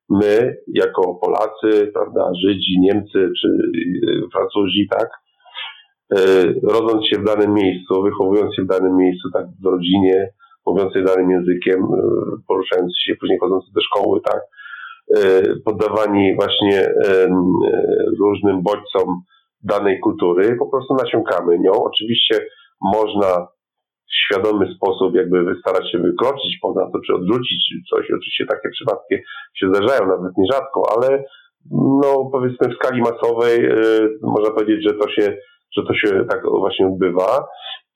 [0.10, 5.10] my jako Polacy, prawda, Żydzi, Niemcy czy y, Francuzi, tak,
[6.64, 10.30] rodząc się w danym miejscu, wychowując się w danym miejscu, tak, w rodzinie,
[10.66, 11.88] mówiącej danym językiem,
[12.48, 14.42] poruszając się, później chodząc do szkoły, tak,
[15.66, 16.88] poddawani właśnie
[18.20, 19.22] różnym bodźcom
[19.64, 21.72] danej kultury, po prostu nasiąkamy nią.
[21.72, 22.46] Oczywiście
[22.82, 23.48] można
[24.10, 28.06] w świadomy sposób jakby starać się wykroczyć poza to, czy odrzucić coś.
[28.06, 29.16] Oczywiście takie przypadki
[29.56, 31.24] się zdarzają nawet nierzadko, ale
[31.72, 35.38] no powiedzmy w skali masowej y, można powiedzieć, że to się,
[35.78, 37.48] że to się tak właśnie odbywa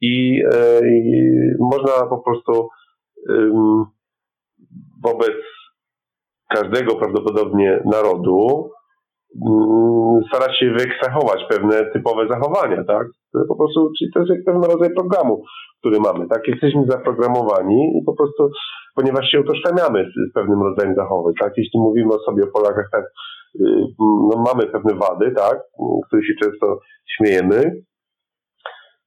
[0.02, 2.70] i, y, można po prostu
[5.04, 5.38] wobec
[6.50, 8.70] każdego prawdopodobnie narodu
[10.28, 13.08] starać się wyekstrahować pewne typowe zachowania, tak?
[13.48, 15.44] Po prostu, czyli to jest pewien rodzaj programu,
[15.80, 16.48] który mamy, tak?
[16.48, 18.50] Jesteśmy zaprogramowani i po prostu,
[18.96, 21.54] ponieważ się utożsamiamy z, z pewnym rodzajem zachowań, tak?
[21.58, 23.66] Jeśli mówimy o sobie o Polakach, tak, y,
[24.00, 25.60] no mamy pewne wady, tak?
[26.08, 26.80] Których się często
[27.16, 27.82] śmiejemy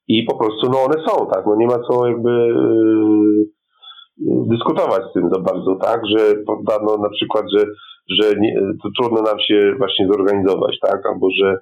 [0.09, 1.47] i po prostu, no one są, tak?
[1.47, 3.60] No nie ma co jakby y,
[4.21, 7.65] dyskutować z tym za bardzo, tak, że poddano na przykład, że,
[8.19, 11.59] że nie, to trudno nam się właśnie zorganizować, tak, albo że,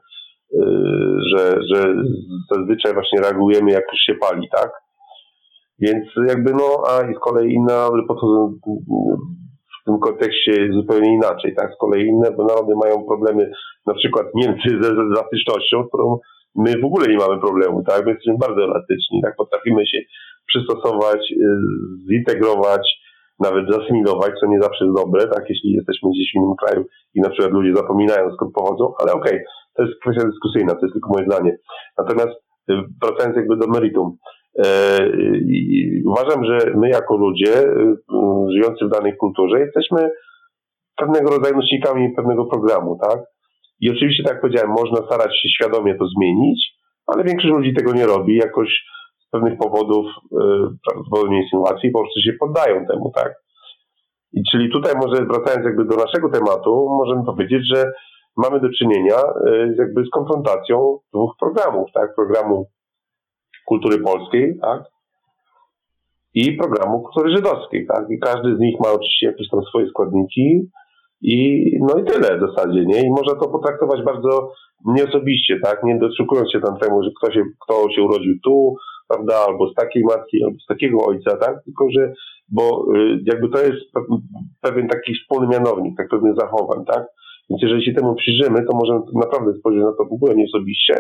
[0.53, 1.95] yy, że, że
[2.55, 4.71] zazwyczaj właśnie reagujemy jak już się pali, tak.
[5.81, 8.55] Więc jakby no, a i z kolei inne podchodzą
[9.83, 13.51] w tym kontekście zupełnie inaczej, tak, z kolei inne bo narody mają problemy,
[13.87, 16.19] na przykład Niemcy ze, ze elastycznością, którą
[16.55, 19.99] my w ogóle nie mamy problemu, tak, my jesteśmy bardzo elastyczni, tak, potrafimy się
[20.49, 21.37] przystosować, y,
[22.11, 22.85] zintegrować,
[23.41, 26.85] nawet zasymilować, co nie zawsze jest dobre, tak, jeśli jesteśmy gdzieś w innym kraju
[27.15, 29.45] i na przykład ludzie zapominają skąd pochodzą, ale okej, okay,
[29.75, 31.57] to jest kwestia dyskusyjna, to jest tylko moje zdanie.
[31.99, 32.35] Natomiast
[32.71, 34.17] y, wracając jakby do meritum,
[34.65, 34.69] e,
[36.07, 37.97] uważam, że my jako ludzie y,
[38.55, 40.11] żyjący w danej kulturze jesteśmy
[40.97, 43.19] pewnego rodzaju nośnikami pewnego programu, tak?
[43.81, 46.61] I oczywiście, tak jak powiedziałem, można starać się świadomie to zmienić,
[47.07, 48.69] ale większość ludzi tego nie robi, jakoś
[49.29, 50.37] z pewnych powodów, y,
[50.87, 53.35] prawdopodobnie insynuacji, po prostu się poddają temu, tak?
[54.33, 57.93] I czyli tutaj może wracając jakby do naszego tematu, możemy powiedzieć, że
[58.37, 62.15] mamy do czynienia y, jakby z konfrontacją dwóch programów, tak?
[62.15, 62.67] Programu
[63.67, 64.83] kultury polskiej, tak?
[66.35, 68.11] I programu kultury żydowskiej, tak?
[68.11, 70.71] I każdy z nich ma oczywiście jakieś tam swoje składniki
[71.23, 73.01] i no i tyle w zasadzie, nie?
[73.01, 74.53] I można to potraktować bardzo
[74.85, 75.83] nieosobiście, tak?
[75.85, 78.75] Nie doszukując się tam temu, że kto się, kto się urodził tu,
[79.09, 81.65] prawda, albo z takiej matki, albo z takiego ojca, tak?
[81.65, 82.13] Tylko, że,
[82.49, 83.85] bo y, jakby to jest
[84.61, 87.07] pewien taki wspólny mianownik, tak pewnych zachowań, tak?
[87.51, 90.95] Więc jeżeli się temu przyjrzymy, to możemy naprawdę spojrzeć na to w ogóle nie osobiście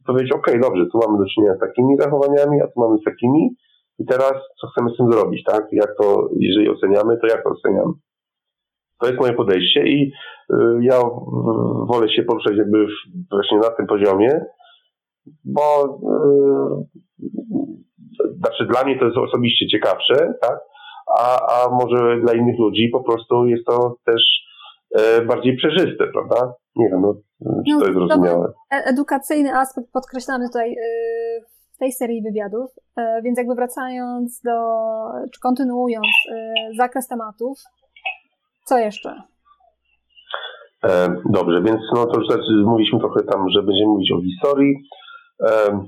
[0.00, 2.98] i powiedzieć, okej, okay, dobrze, tu mamy do czynienia z takimi zachowaniami, a tu mamy
[2.98, 3.50] z takimi
[3.98, 5.66] i teraz co chcemy z tym zrobić, tak?
[5.72, 7.92] Jak to, jeżeli oceniamy, to jak to oceniamy?
[9.00, 10.12] To jest moje podejście i
[10.52, 11.00] y, ja
[11.88, 12.86] wolę się poruszać jakby
[13.30, 14.40] właśnie na tym poziomie,
[15.44, 17.00] bo yy,
[18.38, 20.60] znaczy dla mnie to jest osobiście ciekawsze, tak?
[21.18, 24.22] A, a może dla innych ludzi po prostu jest to też
[24.98, 26.54] e, bardziej przejrzyste, prawda?
[26.76, 27.14] Nie wiem, no,
[27.66, 28.52] czy to jest no, zrozumiałe.
[28.72, 30.76] E, edukacyjny aspekt podkreślamy tutaj yy,
[31.74, 34.52] w tej serii wywiadów, yy, więc jakby wracając do,
[35.34, 37.58] czy kontynuując yy, zakres tematów,
[38.64, 39.22] co jeszcze?
[41.30, 42.28] Dobrze, więc no to już
[42.66, 44.74] mówiliśmy trochę tam, że będziemy mówić o historii.
[45.48, 45.80] E,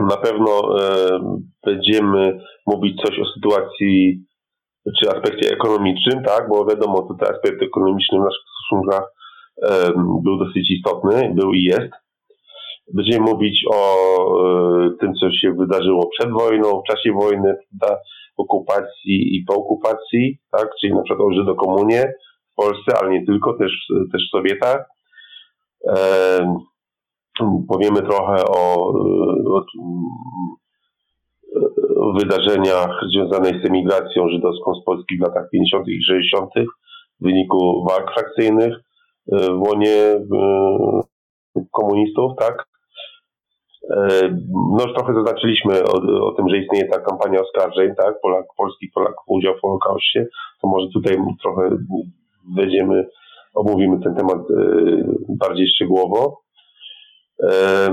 [0.00, 1.18] na pewno e,
[1.66, 4.24] będziemy mówić coś o sytuacji
[5.00, 9.12] czy aspekcie ekonomicznym, tak, bo wiadomo, że ten aspekt ekonomiczny w naszych stosunkach
[10.22, 11.92] był dosyć istotny, był i jest.
[12.94, 13.96] Będziemy mówić o
[15.00, 18.00] tym, co się wydarzyło przed wojną, w czasie wojny, prawda,
[18.36, 22.12] okupacji i po okupacji, tak, czyli na przykład o Żydokomunie,
[22.52, 23.72] w Polsce, ale nie tylko, też,
[24.12, 24.86] też w Sowietach.
[27.40, 28.92] E, powiemy trochę o,
[29.46, 29.64] o,
[31.96, 35.88] o, wydarzeniach związanych z emigracją żydowską z Polski w latach 50.
[35.88, 36.50] i 60.
[37.20, 38.74] w wyniku walk frakcyjnych
[39.32, 40.20] e, w łonie e,
[41.72, 42.74] komunistów, tak?
[44.76, 45.92] No już trochę zaznaczyliśmy o,
[46.26, 48.20] o, tym, że istnieje ta kampania oskarżeń, tak?
[48.22, 50.26] Polak, polskich Polaków udział w Holokauście.
[50.62, 51.76] To może tutaj trochę
[52.56, 53.06] wejdziemy,
[53.54, 54.64] omówimy ten temat e,
[55.28, 56.43] bardziej szczegółowo.
[57.42, 57.88] E,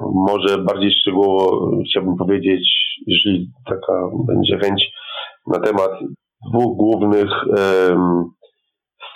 [0.00, 2.64] może bardziej szczegółowo chciałbym powiedzieć,
[3.06, 3.92] jeżeli taka
[4.26, 4.92] będzie chęć
[5.46, 5.90] na temat
[6.50, 7.30] dwóch głównych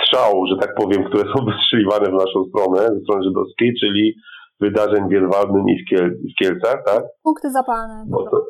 [0.02, 4.14] strzałów, że tak powiem, które są wystrzeliwane w naszą stronę, ze strony żydowskiej, czyli
[4.60, 7.04] wydarzeń w Wielwaldnym i w, Kiel, w Kielcach, tak?
[7.22, 8.04] Punkty zapalne.
[8.30, 8.44] To,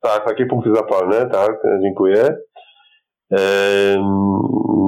[0.00, 2.36] tak, takie punkty zapalne, tak, dziękuję.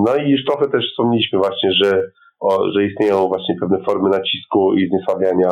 [0.07, 2.03] No i już trochę też wspomnieliśmy właśnie, że,
[2.41, 5.51] o, że istnieją właśnie pewne formy nacisku i zniesławiania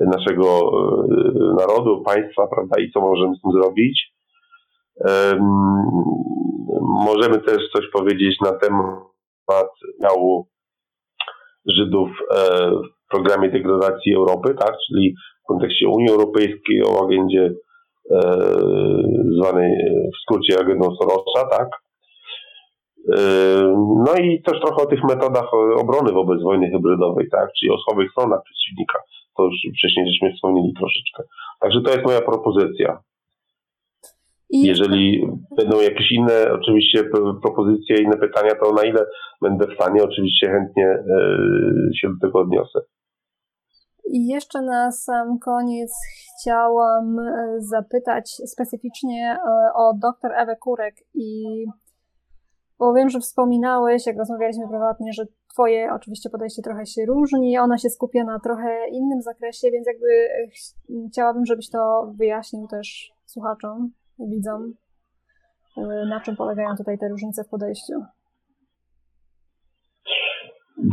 [0.00, 0.74] naszego e,
[1.58, 4.10] narodu, państwa, prawda, i co możemy z tym zrobić.
[6.80, 10.46] Możemy też coś powiedzieć na temat miału
[11.66, 12.70] Żydów e,
[13.10, 15.14] programie degradacji Europy, tak, czyli
[15.44, 17.52] w kontekście Unii Europejskiej o agendzie
[18.10, 18.20] e,
[19.38, 19.72] zwanej
[20.14, 21.68] w skrócie agendą Sorosa, tak.
[23.08, 23.20] E,
[24.06, 28.10] no i też trochę o tych metodach obrony wobec wojny hybrydowej, tak, czyli o słabych
[28.10, 28.98] stronach przeciwnika.
[29.36, 31.22] To już wcześniej żeśmy wspomnieli troszeczkę.
[31.60, 33.02] Także to jest moja propozycja.
[34.50, 34.62] I...
[34.62, 35.26] Jeżeli
[35.56, 37.04] będą jakieś inne oczywiście
[37.42, 39.06] propozycje, inne pytania, to na ile
[39.42, 41.04] będę w stanie, oczywiście chętnie e,
[41.94, 42.80] się do tego odniosę.
[44.12, 45.92] I jeszcze na sam koniec
[46.40, 51.44] chciałam e, zapytać specyficznie e, o dr Ewę Kurek i
[52.80, 57.78] bo wiem, że wspominałeś, jak rozmawialiśmy prywatnie, że Twoje oczywiście podejście trochę się różni, ona
[57.78, 60.28] się skupia na trochę innym zakresie, więc jakby
[61.12, 64.72] chciałabym, żebyś to wyjaśnił też słuchaczom widzom,
[65.78, 67.92] y, na czym polegają tutaj te różnice w podejściu?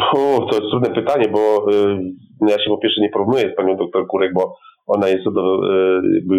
[0.10, 2.00] To jest trudne pytanie, bo y,
[2.48, 4.56] ja się po pierwsze nie porównuję z panią doktor Kurek, bo
[4.88, 5.24] ona jest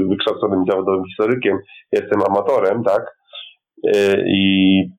[0.08, 1.58] wykształconym zawodowym historykiem,
[1.92, 3.18] jestem amatorem, tak?
[4.26, 4.97] I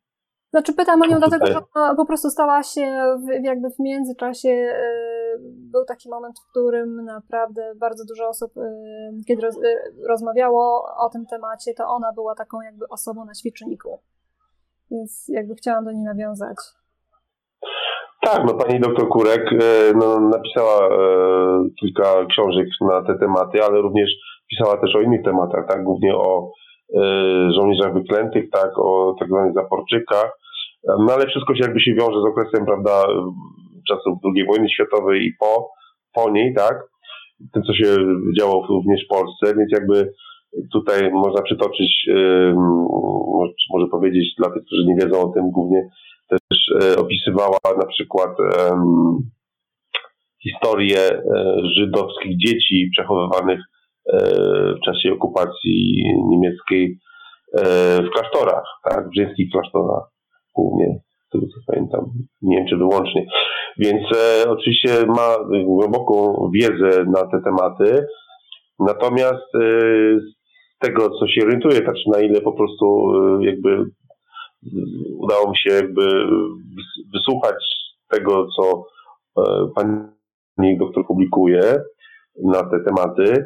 [0.49, 4.49] znaczy pytam o nią dlatego, że ona po prostu stała się w, jakby w międzyczasie
[4.49, 5.39] y,
[5.71, 8.61] był taki moment, w którym naprawdę bardzo dużo osób, y,
[9.27, 14.01] kiedy roz, y, rozmawiało o tym temacie, to ona była taką jakby osobą na świeczniku.
[14.91, 16.57] Więc jakby chciałam do niej nawiązać.
[18.21, 19.43] Tak, no pani doktor Kurek
[19.95, 20.89] no, napisała
[21.79, 24.09] kilka książek na te tematy, ale również
[24.49, 26.51] pisała też o innych tematach, tak, głównie o
[27.55, 30.31] żołnierzach wyklętych, tak, o tak zwanych zaporczykach,
[30.87, 33.07] no ale wszystko się jakby się wiąże z okresem, prawda,
[33.87, 35.69] czasów II wojny światowej i po,
[36.13, 36.83] po niej, tak,
[37.53, 37.85] tym, co się
[38.39, 40.13] działo również w Polsce, więc jakby
[40.73, 42.53] tutaj można przytoczyć, yy,
[43.73, 45.89] może powiedzieć dla tych, którzy nie wiedzą o tym, głównie
[46.29, 49.29] też yy, opisywała na przykład yy,
[50.43, 51.21] historię e,
[51.77, 53.59] żydowskich dzieci przechowywanych
[54.13, 54.17] e,
[54.81, 56.99] w czasie okupacji niemieckiej
[57.57, 57.63] e,
[58.03, 60.03] w klasztorach, tak, w rzymskich klasztorach
[60.55, 62.05] głównie, z tego co pamiętam,
[62.41, 63.25] nie wiem czy wyłącznie.
[63.77, 68.05] Więc e, oczywiście ma głęboką wiedzę na te tematy,
[68.79, 69.59] natomiast e,
[70.19, 70.39] z
[70.79, 73.85] tego co się orientuje, tak na ile po prostu e, jakby
[75.17, 76.01] udało mi się jakby
[77.13, 77.55] wysłuchać
[78.09, 78.83] tego, co
[79.37, 81.61] e, pani doktor publikuje
[82.43, 83.45] na te tematy,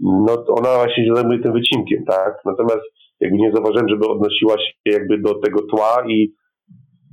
[0.00, 2.34] no ona właśnie się zajmuje tym wycinkiem, tak?
[2.44, 2.82] Natomiast
[3.20, 6.34] jakby nie zauważyłem, żeby odnosiła się jakby do tego tła i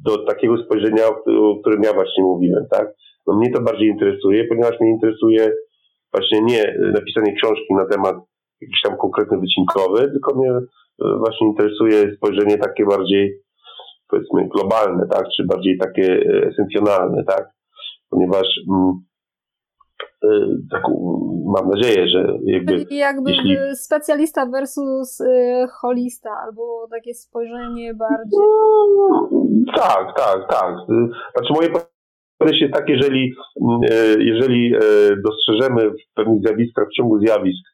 [0.05, 2.93] do takiego spojrzenia, o którym ja właśnie mówiłem, tak?
[3.27, 5.53] No mnie to bardziej interesuje, ponieważ mnie interesuje
[6.13, 8.15] właśnie nie napisanie książki na temat
[8.61, 10.63] jakiś tam konkretny wycinkowy, tylko mnie e,
[11.17, 13.41] właśnie interesuje spojrzenie takie bardziej
[14.09, 15.25] powiedzmy globalne, tak?
[15.37, 17.49] Czy bardziej takie e, esencjonalne, tak?
[18.09, 18.93] Ponieważ mm,
[20.71, 20.81] tak,
[21.45, 22.85] mam nadzieję, że jakby.
[22.89, 23.57] jakby jeśli...
[23.75, 25.21] specjalista versus
[25.81, 28.39] holista, albo takie spojrzenie bardziej.
[28.97, 29.29] No,
[29.75, 30.75] tak, tak, tak.
[31.35, 31.69] Znaczy moje
[32.37, 33.33] podejście jest takie, jeżeli,
[33.91, 34.73] e, jeżeli
[35.25, 37.65] dostrzeżemy w pewnych zjawiskach, w ciągu zjawisk,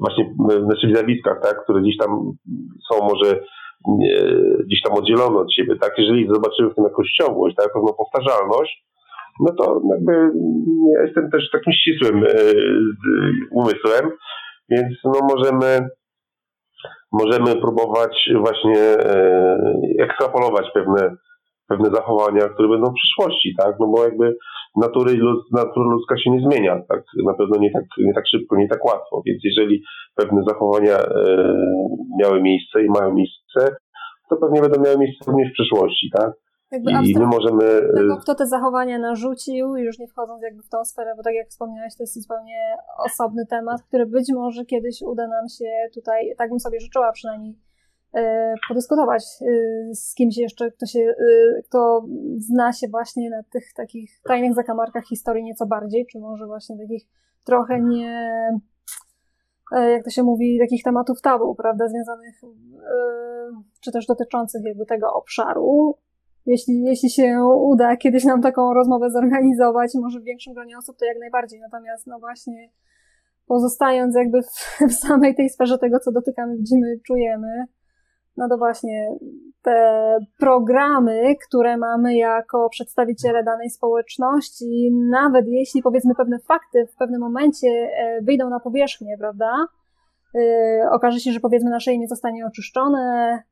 [0.00, 0.34] właśnie
[0.66, 2.32] znaczy w zjawiskach, tak, które gdzieś tam
[2.92, 3.40] są może
[4.66, 8.84] gdzieś tam oddzielone od siebie, tak, jeżeli zobaczymy w tym jakąś ciągłość, tak, pewną powtarzalność,
[9.40, 10.12] no to jakby
[10.94, 12.28] ja jestem też takim ścisłym e,
[13.50, 14.10] umysłem,
[14.70, 15.88] więc no możemy
[17.12, 19.56] możemy próbować właśnie e,
[20.00, 21.16] ekstrapolować pewne,
[21.68, 23.76] pewne zachowania, które będą w przyszłości, tak?
[23.80, 24.36] No bo jakby
[24.76, 25.18] natury,
[25.52, 27.02] natura ludzka się nie zmienia, tak?
[27.24, 29.82] Na pewno nie tak, nie tak szybko, nie tak łatwo, więc jeżeli
[30.14, 31.54] pewne zachowania e,
[32.20, 33.76] miały miejsce i mają miejsce,
[34.30, 36.30] to pewnie będą miały miejsce również w przyszłości, tak?
[36.74, 37.64] Jakby I my możemy.
[37.94, 41.48] Tego, kto te zachowania narzucił, już nie wchodząc jakby w tą sferę, bo tak jak
[41.48, 45.64] wspomniałeś, to jest zupełnie osobny temat, który być może kiedyś uda nam się
[45.94, 47.58] tutaj, tak bym sobie życzyła przynajmniej,
[48.14, 51.14] e, podyskutować e, z kimś jeszcze, kto się,
[51.68, 52.04] kto
[52.36, 57.04] zna się właśnie na tych takich tajnych zakamarkach historii nieco bardziej, czy może właśnie takich
[57.44, 58.30] trochę nie,
[59.72, 62.40] jak to się mówi, takich tematów tabu, prawda, związanych,
[63.80, 65.96] czy też dotyczących jakby tego obszaru,
[66.46, 71.04] jeśli, jeśli się uda kiedyś nam taką rozmowę zorganizować, może w większym gronie osób, to
[71.04, 71.60] jak najbardziej.
[71.60, 72.70] Natomiast, no właśnie,
[73.46, 77.64] pozostając jakby w, w samej tej sferze tego, co dotykamy, widzimy, czujemy,
[78.36, 79.08] no to właśnie
[79.62, 87.20] te programy, które mamy jako przedstawiciele danej społeczności, nawet jeśli powiedzmy pewne fakty w pewnym
[87.20, 89.66] momencie e, wyjdą na powierzchnię, prawda?
[90.34, 93.42] E, okaże się, że powiedzmy nasze imię zostanie oczyszczone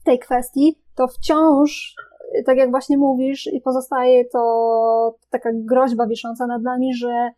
[0.00, 1.96] w tej kwestii, to wciąż
[2.46, 7.30] tak jak właśnie mówisz, i pozostaje to taka groźba wisząca nad nami, że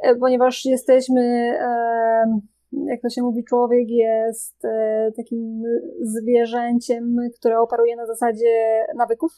[0.00, 1.22] e, ponieważ jesteśmy,
[1.60, 2.40] e,
[2.72, 5.62] jak to się mówi, człowiek jest e, takim
[6.02, 9.32] zwierzęciem, które operuje na zasadzie nawyków.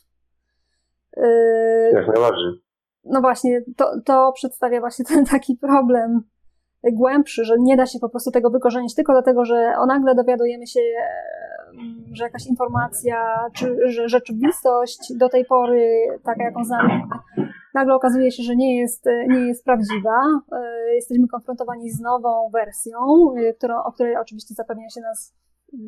[1.92, 2.62] Jak najbardziej.
[3.04, 6.20] No właśnie, to, to przedstawia właśnie ten taki problem
[6.92, 10.66] głębszy, że nie da się po prostu tego wykorzenić tylko dlatego, że o nagle dowiadujemy
[10.66, 10.80] się,
[12.12, 13.16] że jakaś informacja,
[13.54, 17.00] czy że rzeczywistość do tej pory, taka jaką znamy,
[17.74, 20.20] nagle okazuje się, że nie jest, nie jest prawdziwa.
[20.52, 22.98] E, jesteśmy konfrontowani z nową wersją,
[23.36, 25.34] e, którą, o której oczywiście zapewnia się nas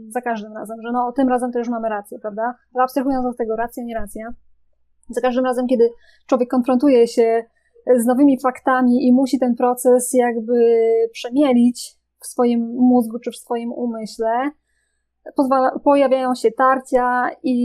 [0.08, 2.54] za każdym razem, że no tym razem to już mamy rację, prawda?
[2.74, 4.34] Ale abstrahując od tego, racja, nie racja,
[5.08, 5.90] za każdym razem, kiedy
[6.26, 7.44] człowiek konfrontuje się
[7.96, 13.72] z nowymi faktami i musi ten proces jakby przemielić w swoim mózgu czy w swoim
[13.72, 14.50] umyśle,
[15.36, 17.56] pozwala, pojawiają się tarcia i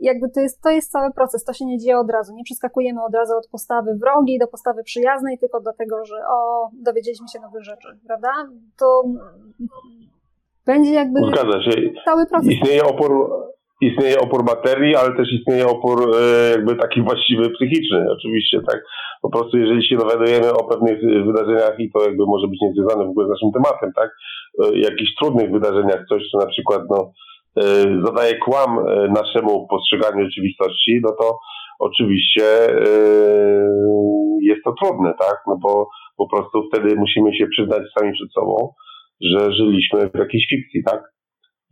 [0.00, 2.34] jakby to jest, to jest cały proces, to się nie dzieje od razu.
[2.34, 7.28] Nie przeskakujemy od razu od postawy wrogiej do postawy przyjaznej, tylko dlatego, że o, dowiedzieliśmy
[7.28, 8.28] się nowych rzeczy, prawda?
[8.78, 9.02] To
[10.66, 11.70] będzie jakby Zgadza się.
[12.04, 12.48] cały proces.
[12.48, 13.12] Istnieje opór,
[13.82, 18.84] istnieje opór materii, ale też istnieje opór e, jakby taki właściwy psychiczny, oczywiście, tak.
[19.22, 23.10] Po prostu jeżeli się dowiadujemy o pewnych wydarzeniach i to jakby może być niezwiązane w
[23.10, 24.10] ogóle z naszym tematem, tak,
[24.64, 27.12] e, jakichś trudnych wydarzeniach, coś, co na przykład, no,
[27.56, 27.62] e,
[28.04, 28.70] zadaje kłam
[29.14, 31.38] naszemu postrzeganiu rzeczywistości, no to
[31.78, 32.44] oczywiście
[34.42, 38.72] jest to trudne, tak, no bo po prostu wtedy musimy się przyznać sami przed sobą,
[39.20, 41.02] że żyliśmy w jakiejś fikcji, tak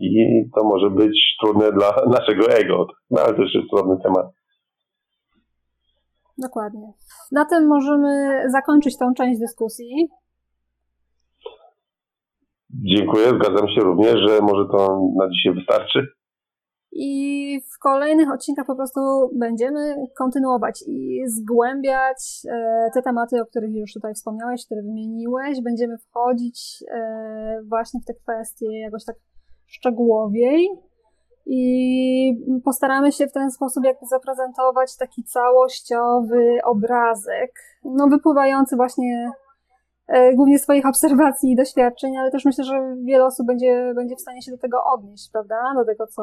[0.01, 4.27] i to może być trudne dla naszego ego, no ale to już jest trudny temat.
[6.39, 6.93] Dokładnie.
[7.33, 10.09] Na tym możemy zakończyć tą część dyskusji.
[12.71, 16.07] Dziękuję, zgadzam się również, że może to na dzisiaj wystarczy.
[16.93, 19.01] I w kolejnych odcinkach po prostu
[19.35, 25.63] będziemy kontynuować i zgłębiać e, te tematy, o których już tutaj wspomniałeś, które wymieniłeś.
[25.65, 29.17] Będziemy wchodzić e, właśnie w te kwestie jakoś tak
[29.71, 30.69] szczegółowiej
[31.47, 37.53] i postaramy się w ten sposób jakby zaprezentować taki całościowy obrazek,
[37.85, 39.33] no wypływający właśnie
[40.07, 44.21] e, głównie swoich obserwacji i doświadczeń, ale też myślę, że wiele osób będzie, będzie w
[44.21, 45.57] stanie się do tego odnieść, prawda?
[45.77, 46.23] Do tego, co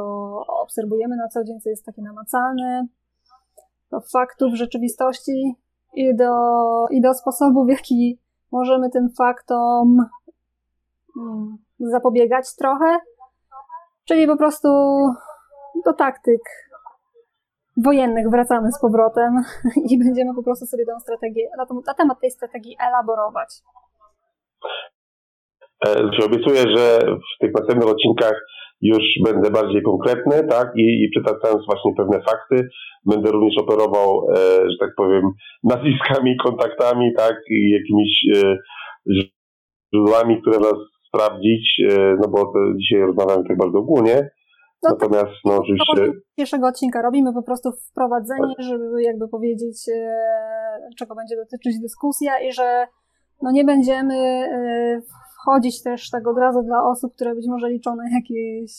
[0.62, 2.88] obserwujemy na co dzień, co jest takie namacalne,
[3.92, 5.56] do faktów, rzeczywistości
[5.94, 6.34] i do,
[6.92, 8.20] i do sposobu, w jaki
[8.52, 9.98] możemy tym faktom
[11.16, 12.98] hmm, zapobiegać trochę,
[14.08, 14.68] Czyli po prostu
[15.86, 16.42] do taktyk
[17.86, 19.34] wojennych wracamy z powrotem
[19.92, 23.50] i będziemy po prostu sobie tę strategię, na, na temat tej strategii elaborować.
[25.88, 28.42] E, obiecuję, że w tych następnych odcinkach
[28.82, 32.70] już będę bardziej konkretny, tak, i, i przytaczając właśnie pewne fakty,
[33.06, 34.36] będę również operował, e,
[34.70, 35.24] że tak powiem,
[35.74, 38.58] nazwiskami, kontaktami, tak, i jakimiś e,
[39.94, 44.30] źródłami, które nas sprawdzić, e, no bo dzisiaj rozmawiamy tak bardzo ogólnie.
[44.84, 46.22] No Natomiast, no oczywiście.
[46.38, 52.52] Pierwszego odcinka robimy po prostu wprowadzenie, żeby jakby powiedzieć, e, czego będzie dotyczyć dyskusja i
[52.52, 52.88] że
[53.42, 55.02] no nie będziemy e,
[55.42, 58.72] wchodzić też tak od razu dla osób, które być może liczą na jakieś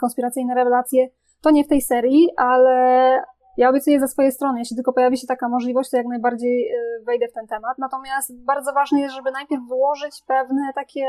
[0.00, 1.08] konspiracyjne rewelacje.
[1.42, 3.22] To nie w tej serii, ale
[3.60, 7.04] ja obiecuję ze swojej strony, jeśli tylko pojawi się taka możliwość, to jak najbardziej y,
[7.06, 7.78] wejdę w ten temat.
[7.78, 11.06] Natomiast bardzo ważne jest, żeby najpierw wyłożyć pewne takie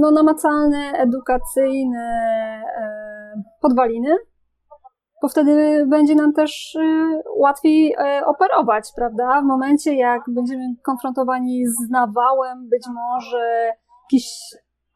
[0.00, 2.22] no, namacalne, edukacyjne
[2.76, 4.16] e, podwaliny,
[5.22, 9.40] bo wtedy będzie nam też y, łatwiej operować, prawda?
[9.40, 13.72] W momencie, jak będziemy konfrontowani z nawałem być może
[14.02, 14.30] jakichś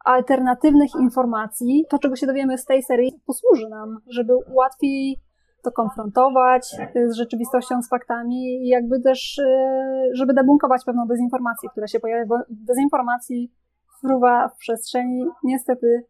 [0.04, 5.24] alternatywnych informacji, to czego się dowiemy z tej serii posłuży nam, żeby łatwiej
[5.64, 6.76] to konfrontować
[7.06, 9.70] z rzeczywistością, z faktami i jakby też, e,
[10.14, 13.52] żeby debunkować pewną dezinformację, która się pojawia, bo dezinformacji
[14.00, 16.06] fruwa w przestrzeni niestety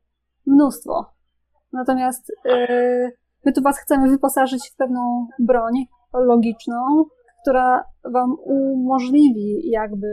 [0.47, 1.07] mnóstwo.
[1.73, 3.11] Natomiast e,
[3.45, 5.73] my tu Was chcemy wyposażyć w pewną broń
[6.15, 7.05] logiczną,
[7.43, 10.09] która Wam umożliwi jakby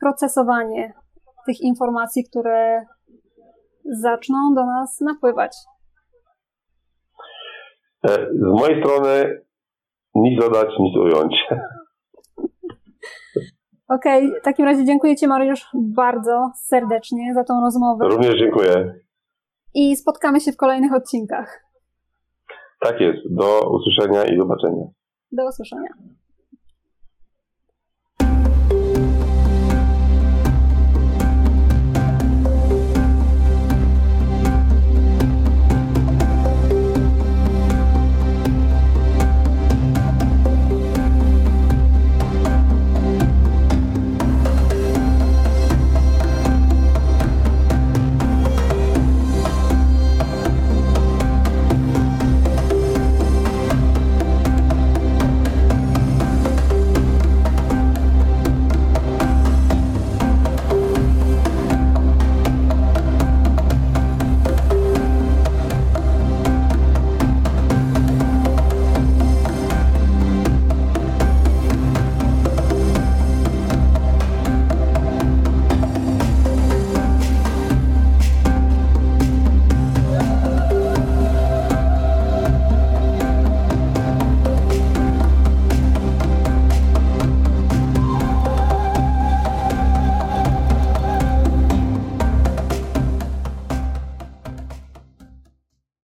[0.00, 0.92] procesowanie
[1.46, 2.86] tych informacji, które
[4.02, 5.56] zaczną do nas napływać.
[8.04, 9.40] E, z mojej strony
[10.14, 11.34] nic dodać, nic ująć.
[13.88, 18.08] Okej, okay, w takim razie dziękuję Ci Mariusz bardzo serdecznie za tą rozmowę.
[18.08, 18.94] Również dziękuję.
[19.74, 21.64] I spotkamy się w kolejnych odcinkach.
[22.80, 23.18] Tak jest.
[23.30, 24.84] Do usłyszenia i zobaczenia.
[25.32, 25.88] Do usłyszenia.